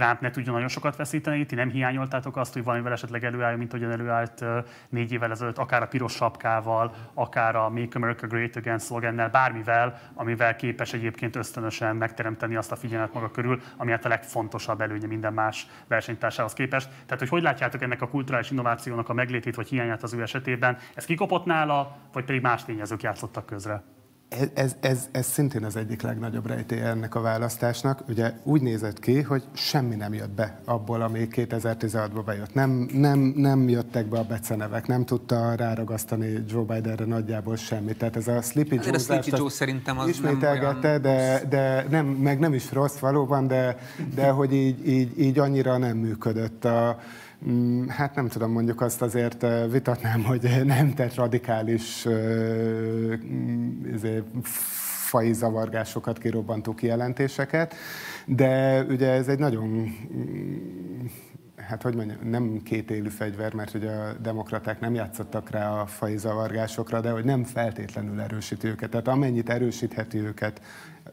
[0.00, 1.46] Trump ne tudjon nagyon sokat veszíteni.
[1.46, 4.44] Ti nem hiányoltátok azt, hogy valamivel esetleg előálljon, mint ahogyan előállt
[4.88, 10.00] négy évvel ezelőtt, akár a piros sapkával, akár a Make America Great Again szlogennel, bármivel,
[10.14, 15.06] amivel képes egyébként ösztönösen megteremteni azt a figyelmet maga körül, ami hát a legfontosabb előnye
[15.06, 16.88] minden más versenytársához képest.
[16.88, 20.76] Tehát, hogy hogy látjátok ennek a kulturális innovációnak a meglétét vagy hiányát az ő esetében?
[20.94, 23.82] Ez kikopott nála, vagy pedig más tényezők játszottak közre?
[24.30, 28.02] Ez, ez, ez, ez szintén az egyik legnagyobb rejtély ennek a választásnak.
[28.08, 32.54] Ugye úgy nézett ki, hogy semmi nem jött be abból, ami 2016-ban bejött.
[32.54, 37.98] Nem, nem, nem jöttek be a becenevek, nem tudta ráragasztani Joe Bidenre nagyjából semmit.
[37.98, 41.02] Tehát ez a Sleepy Joe, a Sleepy Joe szerintem az ismételgette, olyan...
[41.02, 43.76] de, de nem, meg nem is rossz valóban, de,
[44.14, 46.64] de hogy így, így, így annyira nem működött.
[46.64, 46.98] A,
[47.88, 52.06] hát nem tudom, mondjuk azt azért vitatnám, hogy nem tett radikális
[53.94, 54.22] izé,
[55.10, 57.74] fai zavargásokat kirobbantó kijelentéseket,
[58.26, 61.06] de ugye ez egy nagyon mm,
[61.56, 65.86] hát hogy mondjam, nem két élő fegyver, mert ugye a demokraták nem játszottak rá a
[65.86, 68.90] fai zavargásokra, de hogy nem feltétlenül erősíti őket.
[68.90, 70.60] Tehát amennyit erősítheti őket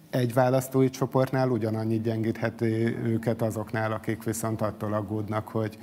[0.09, 5.77] egy választói csoportnál, ugyanannyit gyengítheti őket azoknál, akik viszont attól aggódnak, hogy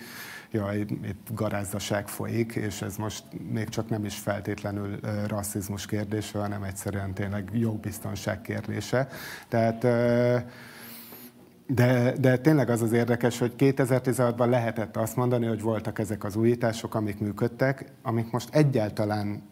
[0.55, 6.63] jaj, itt garázdaság folyik, és ez most még csak nem is feltétlenül rasszizmus kérdése, hanem
[6.63, 9.09] egyszerűen tényleg jogbiztonság kérdése.
[9.49, 9.87] Tehát
[11.67, 16.37] de, de tényleg az az érdekes, hogy 2016-ban lehetett azt mondani, hogy voltak ezek az
[16.37, 19.43] újítások, amik működtek, amik most egyáltalán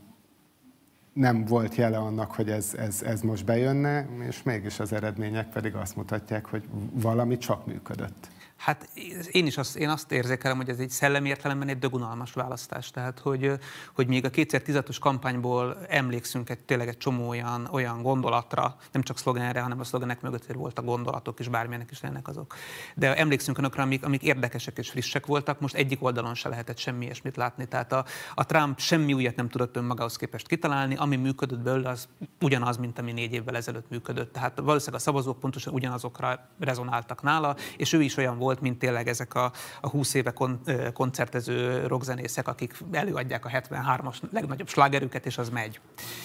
[1.13, 5.75] nem volt jele annak, hogy ez, ez, ez most bejönne, és mégis az eredmények pedig
[5.75, 8.29] azt mutatják, hogy valami csak működött.
[8.63, 8.89] Hát
[9.31, 12.91] én is azt, én azt érzékelem, hogy ez egy szellemi értelemben egy dögunalmas választás.
[12.91, 13.53] Tehát, hogy,
[13.95, 19.19] hogy még a 2016-os kampányból emlékszünk egy, tényleg egy csomó olyan, olyan gondolatra, nem csak
[19.19, 22.55] szlogenre, hanem a szlogenek mögött voltak gondolatok, és bármilyenek is lennek azok.
[22.95, 27.05] De emlékszünk önökre, amik, amik érdekesek és frissek voltak, most egyik oldalon se lehetett semmi
[27.05, 27.69] ilyesmit látni.
[27.69, 28.05] Tehát a,
[28.35, 32.09] a Trump semmi újat nem tudott önmagához képest kitalálni, ami működött belőle, az
[32.41, 34.33] ugyanaz, mint ami négy évvel ezelőtt működött.
[34.33, 38.79] Tehát valószínűleg a szavazók pontosan ugyanazokra rezonáltak nála, és ő is olyan volt, volt, mint
[38.79, 40.61] tényleg ezek a, a 20 éve kon,
[40.93, 45.81] koncertező rockzenészek, akik előadják a 73-as legnagyobb slágerüket, és az megy.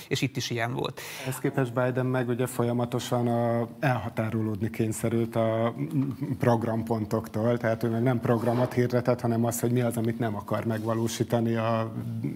[0.08, 1.02] És itt is ilyen volt.
[1.28, 5.76] Ez képest Biden meg ugye folyamatosan a, elhatárolódni kényszerült a
[6.40, 10.66] programpontoktól, tehát ő meg nem programot hirdetett, hanem az, hogy mi az, amit nem akar
[10.66, 11.94] megvalósítani a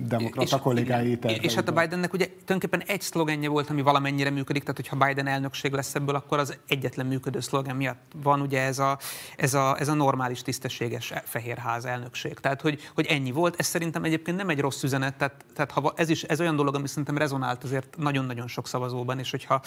[0.08, 4.30] demokrata és, kollégái és, és hát a Bidennek ugye tulajdonképpen egy szlogenje volt, ami valamennyire
[4.30, 8.62] működik, tehát hogyha Biden elnökség lesz ebből, akkor az egyetlen működő szlogen miatt van ugye
[8.62, 8.98] ez a,
[9.38, 12.34] ez a, ez a normális, tisztességes fehérház elnökség.
[12.34, 13.60] Tehát, hogy, hogy ennyi volt.
[13.60, 16.76] Ez szerintem egyébként nem egy rossz üzenet, tehát, tehát ha ez is ez olyan dolog,
[16.76, 19.62] ami szerintem rezonált azért nagyon-nagyon sok szavazóban, és hogyha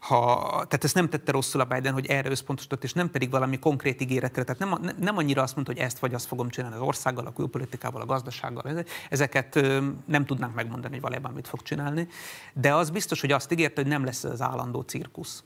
[0.00, 3.58] ha, tehát ezt nem tette rosszul a Biden, hogy erre összpontosított, és nem pedig valami
[3.58, 4.44] konkrét ígéretre.
[4.44, 7.32] Tehát nem, nem annyira azt mondta, hogy ezt vagy azt fogom csinálni az országgal, a
[7.32, 8.84] külpolitikával, a gazdasággal.
[9.08, 9.60] Ezeket
[10.06, 12.08] nem tudnánk megmondani, hogy valójában mit fog csinálni.
[12.52, 15.44] De az biztos, hogy azt ígérte, hogy nem lesz ez az állandó cirkusz.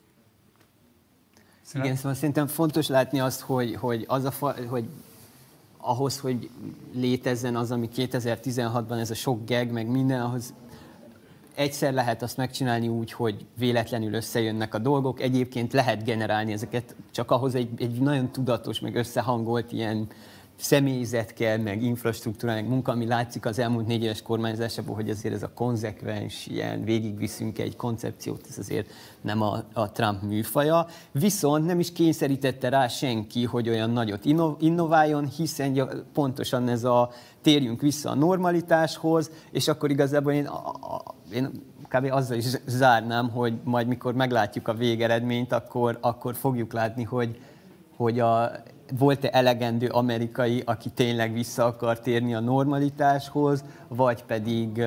[1.75, 4.85] Igen, szóval szerintem fontos látni azt, hogy, hogy, az a fa, hogy
[5.79, 6.51] ahhoz, hogy
[6.95, 10.55] létezzen az, ami 2016-ban ez a sok geg, meg minden, ahhoz
[11.55, 17.31] egyszer lehet azt megcsinálni úgy, hogy véletlenül összejönnek a dolgok, egyébként lehet generálni ezeket, csak
[17.31, 20.07] ahhoz egy, egy nagyon tudatos, meg összehangolt ilyen
[20.57, 25.35] személyzet kell, meg infrastruktúra, meg munka, ami látszik az elmúlt négy éves kormányzásában, hogy azért
[25.35, 28.91] ez a konzekvens, ilyen végigviszünk egy koncepciót, ez azért
[29.21, 30.87] nem a, a Trump műfaja.
[31.13, 34.25] Viszont nem is kényszerítette rá senki, hogy olyan nagyot
[34.59, 37.11] innováljon, hiszen pontosan ez a
[37.43, 41.51] térjünk vissza a normalitáshoz, és akkor igazából én, a, a, én
[41.89, 42.09] kb.
[42.11, 47.41] azzal is zárnám, hogy majd mikor meglátjuk a végeredményt, akkor, akkor fogjuk látni, hogy,
[47.97, 48.51] hogy a,
[48.99, 54.83] volt-e elegendő amerikai, aki tényleg vissza akar térni a normalitáshoz, vagy pedig,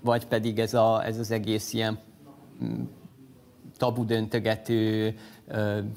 [0.00, 1.98] vagy pedig ez, a, ez az egész ilyen
[2.64, 2.82] mm,
[3.76, 5.14] tabu döntögető,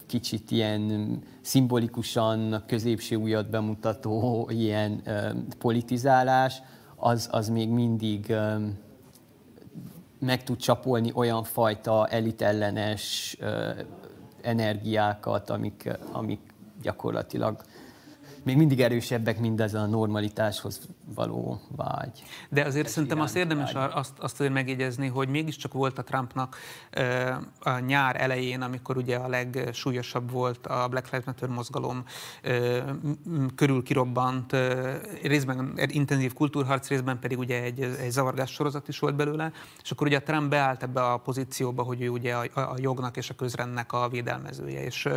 [0.05, 1.11] kicsit ilyen
[1.41, 5.01] szimbolikusan a középső újat bemutató ilyen
[5.57, 6.61] politizálás,
[6.95, 8.35] az, az még mindig
[10.19, 13.37] meg tud csapolni olyan fajta elitellenes
[14.41, 16.39] energiákat, amik, amik
[16.87, 17.61] gyakorlatilag
[18.47, 20.79] még mindig erősebbek, mint ez a normalitáshoz
[21.15, 22.23] való vágy.
[22.49, 23.91] De azért szerintem azt érdemes vágy.
[23.93, 26.57] azt, azt azért megjegyezni, hogy mégiscsak volt a Trumpnak
[27.59, 32.03] a nyár elején, amikor ugye a legsúlyosabb volt a Black Lives Matter mozgalom
[33.55, 34.55] körül kirobbant,
[35.21, 39.51] részben intenzív kultúrharc, részben pedig ugye egy, egy zavargás sorozat is volt belőle,
[39.83, 43.17] és akkor ugye a Trump beállt ebbe a pozícióba, hogy ő ugye a, a jognak
[43.17, 44.83] és a közrendnek a védelmezője.
[44.83, 45.09] És,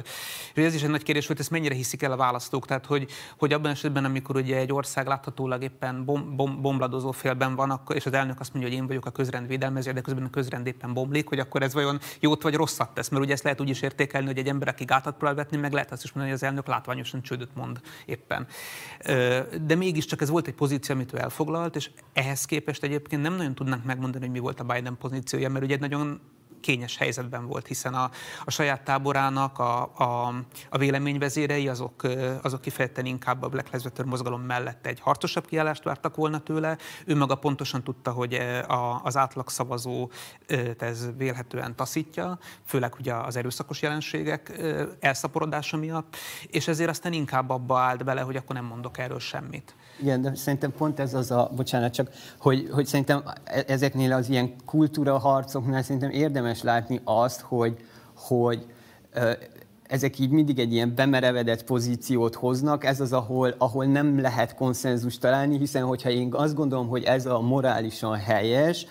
[0.55, 3.11] és ez is egy nagy kérdés hogy ezt mennyire hiszik el a választók, tehát hogy,
[3.39, 7.97] hogy abban esetben, amikor ugye egy ország láthatólag éppen bom, bom, bomladozó félben van, akkor,
[7.97, 10.67] és az elnök azt mondja, hogy én vagyok a közrend védelmező, de közben a közrend
[10.67, 13.69] éppen bomlik, hogy akkor ez vajon jót vagy rosszat tesz, mert ugye ezt lehet úgy
[13.69, 16.43] is értékelni, hogy egy ember, aki gátat próbál vetni, meg lehet azt is mondani, hogy
[16.43, 18.47] az elnök látványosan csődöt mond éppen.
[19.63, 23.55] De mégiscsak ez volt egy pozíció, amit ő elfoglalt, és ehhez képest egyébként nem nagyon
[23.55, 26.21] tudnánk megmondani, hogy mi volt a Biden pozíciója, mert ugye egy nagyon
[26.61, 28.11] kényes helyzetben volt, hiszen a,
[28.45, 30.35] a saját táborának a, a,
[30.71, 32.03] a véleményvezérei azok,
[32.43, 36.79] azok kifejezetten inkább a Black Lives Matter mozgalom mellett egy harcosabb kiállást vártak volna tőle.
[37.05, 38.35] Ő maga pontosan tudta, hogy
[38.67, 40.11] a, az átlag szavazó
[40.79, 44.61] ez vélhetően taszítja, főleg ugye az erőszakos jelenségek
[45.01, 49.75] elszaporodása miatt, és ezért aztán inkább abba állt bele, hogy akkor nem mondok erről semmit.
[50.01, 54.29] Igen, de szerintem pont ez az a, bocsánat, csak, hogy, hogy szerintem e-, ezeknél az
[54.29, 57.77] ilyen kultúra harcoknál szerintem érdemes látni azt, hogy,
[58.17, 58.67] hogy
[59.91, 65.19] ezek így mindig egy ilyen bemerevedett pozíciót hoznak, ez az, ahol, ahol nem lehet konszenzus
[65.19, 68.87] találni, hiszen hogyha én azt gondolom, hogy ez a morálisan helyes,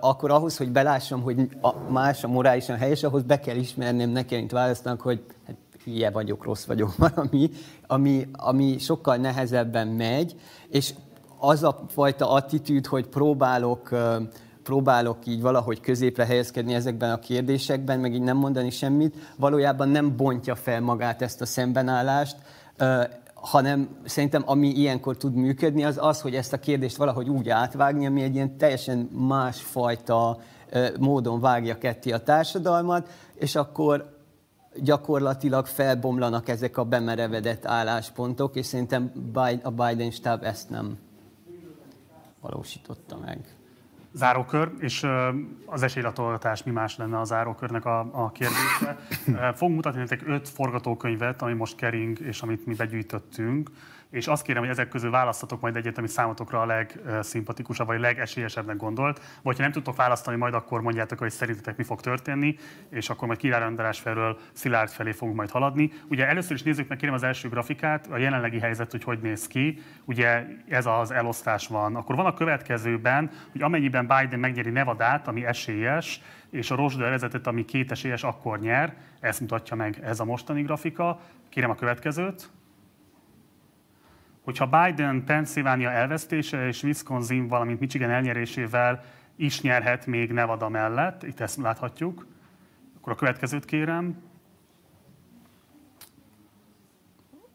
[0.00, 1.48] akkor ahhoz, hogy belássam, hogy
[1.88, 6.44] más a morálisan helyes, ahhoz be kell ismernem nekem, mint választanak, hogy hát, hülye vagyok,
[6.44, 7.50] rossz vagyok, valami,
[7.86, 10.34] ami, ami sokkal nehezebben megy,
[10.68, 10.94] és
[11.38, 13.90] az a fajta attitűd, hogy próbálok
[14.62, 20.16] próbálok így valahogy középre helyezkedni ezekben a kérdésekben, meg így nem mondani semmit, valójában nem
[20.16, 22.36] bontja fel magát ezt a szembenállást,
[23.34, 28.06] hanem szerintem ami ilyenkor tud működni, az az, hogy ezt a kérdést valahogy úgy átvágni,
[28.06, 30.38] ami egy ilyen teljesen másfajta
[30.98, 34.18] módon vágja ketté a társadalmat, és akkor
[34.74, 39.12] gyakorlatilag felbomlanak ezek a bemerevedett álláspontok, és szerintem
[39.62, 40.98] a Biden stáb ezt nem
[42.40, 43.59] valósította meg.
[44.12, 45.06] Zárókör, és
[45.66, 48.98] az esélylatolgatás mi más lenne a zárókörnek a, a kérdése.
[49.56, 53.70] Fogunk mutatni nektek öt forgatókönyvet, ami most kering, és amit mi begyűjtöttünk
[54.10, 58.76] és azt kérem, hogy ezek közül választatok majd egyet, ami számotokra a legszimpatikusabb, vagy legesélyesebbnek
[58.76, 62.56] gondolt, vagy ha nem tudtok választani, majd akkor mondjátok, hogy szerintetek mi fog történni,
[62.90, 65.92] és akkor majd kirárendelás felől Szilárd felé fogunk majd haladni.
[66.08, 69.46] Ugye először is nézzük meg, kérem az első grafikát, a jelenlegi helyzet, hogy hogy néz
[69.46, 69.82] ki.
[70.04, 71.96] Ugye ez az elosztás van.
[71.96, 77.46] Akkor van a következőben, hogy amennyiben Biden megnyeri Nevadát, ami esélyes, és a Rosda vezetett,
[77.46, 78.94] ami két esélyes, akkor nyer.
[79.20, 81.20] Ezt mutatja meg ez a mostani grafika.
[81.48, 82.50] Kérem a következőt
[84.50, 89.02] hogyha Biden Pennsylvania elvesztése és Wisconsin, valamint Michigan elnyerésével
[89.36, 92.26] is nyerhet még Nevada mellett, itt ezt láthatjuk,
[92.96, 94.28] akkor a következőt kérem.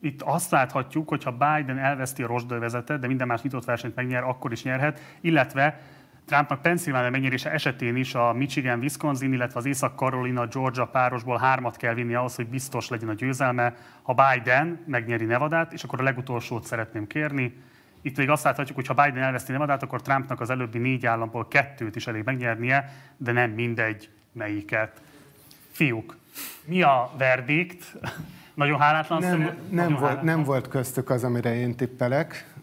[0.06, 4.24] itt azt láthatjuk, hogy ha Biden elveszti a rosdővezetet, de minden más nyitott versenyt megnyer,
[4.24, 5.82] akkor is nyerhet, illetve
[6.26, 11.94] Trumpnak Pennsylvania megnyerése esetén is a Michigan, Wisconsin, illetve az Észak-Carolina, Georgia párosból hármat kell
[11.94, 13.74] vinni ahhoz, hogy biztos legyen a győzelme.
[14.02, 17.64] Ha Biden megnyeri Nevadát, és akkor a legutolsót szeretném kérni,
[18.02, 21.48] itt még azt láthatjuk, hogy ha Biden elveszti Nevadát, akkor Trumpnak az előbbi négy államból
[21.48, 25.02] kettőt is elég megnyernie, de nem mindegy melyiket.
[25.72, 26.16] Fiúk,
[26.66, 27.96] mi a verdikt?
[28.54, 30.26] Nagyon hálátlan Nem, szem- nem, nagyon volt, hálátlan.
[30.26, 32.54] nem volt köztük az, amire én tippelek.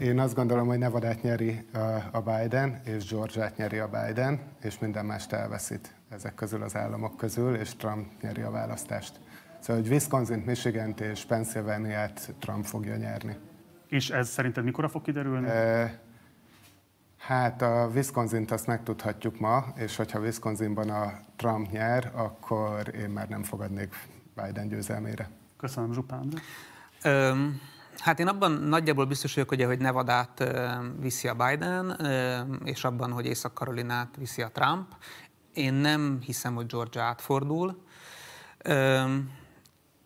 [0.00, 1.64] Én azt gondolom, hogy Nevadát nyeri
[2.12, 7.16] a- Biden, és Georgiát nyeri a Biden, és minden mást elveszít ezek közül az államok
[7.16, 9.20] közül, és Trump nyeri a választást.
[9.60, 13.36] Szóval, hogy Wisconsin, Michigan és Pennsylvania-t Trump fogja nyerni.
[13.88, 15.48] És ez szerinted mikor fog kiderülni?
[17.18, 23.28] Hát a Wisconsin-t azt megtudhatjuk ma, és hogyha Wisconsinban a Trump nyer, akkor én már
[23.28, 23.94] nem fogadnék
[24.34, 25.28] Biden győzelmére.
[25.56, 26.32] Köszönöm, Zsupán.
[27.98, 30.44] Hát én abban nagyjából biztos vagyok, ugye, hogy Nevadát
[31.00, 32.00] viszi a Biden,
[32.64, 34.86] és abban, hogy Észak-Karolinát viszi a Trump.
[35.54, 37.82] Én nem hiszem, hogy Georgia átfordul.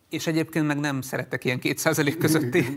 [0.09, 2.75] És egyébként meg nem szeretek ilyen 2% közötti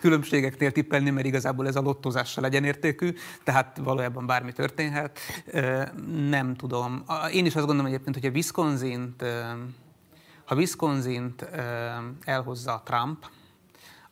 [0.00, 3.14] különbségeknél tippelni, mert igazából ez a lottozással legyenértékű,
[3.44, 5.18] tehát valójában bármi történhet.
[6.28, 7.04] Nem tudom.
[7.32, 9.24] Én is azt gondolom egyébként, hogy a Wisconsin-t,
[10.44, 11.42] ha Wisconsin-t
[12.24, 13.26] elhozza a Trump,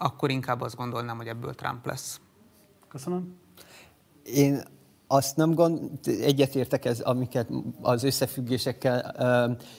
[0.02, 2.20] akkor inkább azt gondolnám, hogy ebből Trump lesz.
[2.88, 3.34] Köszönöm.
[4.24, 4.62] Én
[5.06, 7.48] azt nem gond, egyetértek ez, amiket
[7.80, 8.98] az összefüggésekkel.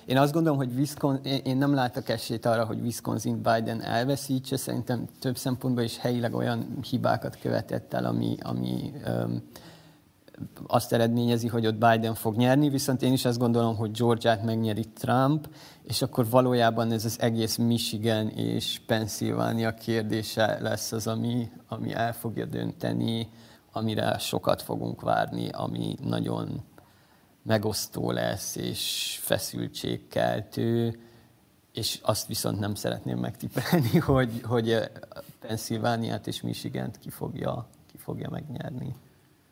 [0.05, 4.57] Én azt gondolom, hogy Wisconsin, én- nem látok esélyt arra, hogy Wisconsin Biden elveszítse.
[4.57, 8.93] Szerintem több szempontból is helyileg olyan hibákat követett el, ami, ami
[10.67, 14.85] azt eredményezi, hogy ott Biden fog nyerni, viszont én is azt gondolom, hogy Georgiát megnyeri
[14.93, 15.49] Trump,
[15.83, 22.13] és akkor valójában ez az egész Michigan és Pennsylvania kérdése lesz az, ami, ami el
[22.13, 23.29] fogja dönteni,
[23.71, 26.63] amire sokat fogunk várni, ami nagyon
[27.43, 30.99] megosztó lesz, és feszültségkeltő,
[31.73, 34.77] és azt viszont nem szeretném megtippelni, hogy, hogy
[35.39, 38.95] Pennsylvániát és Michigant ki fogja, ki fogja megnyerni.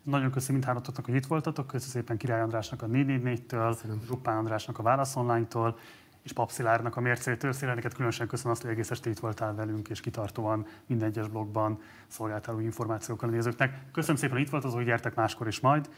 [0.10, 1.68] Nagyon köszönöm mindhármatoknak, hogy itt voltatok.
[1.68, 5.78] Köszönöm szépen Király Andrásnak a 444-től, Zsupán Andrásnak a Válasz Online-tól,
[6.22, 7.52] és Papszilárnak a mércétől.
[7.52, 11.82] Szilárd, különösen köszönöm azt, hogy egész este itt voltál velünk, és kitartóan minden egyes blogban
[12.08, 13.82] szolgáltál új információkkal a nézőknek.
[13.92, 15.90] Köszönöm szépen, hogy itt voltatok, hogy gyertek máskor is majd,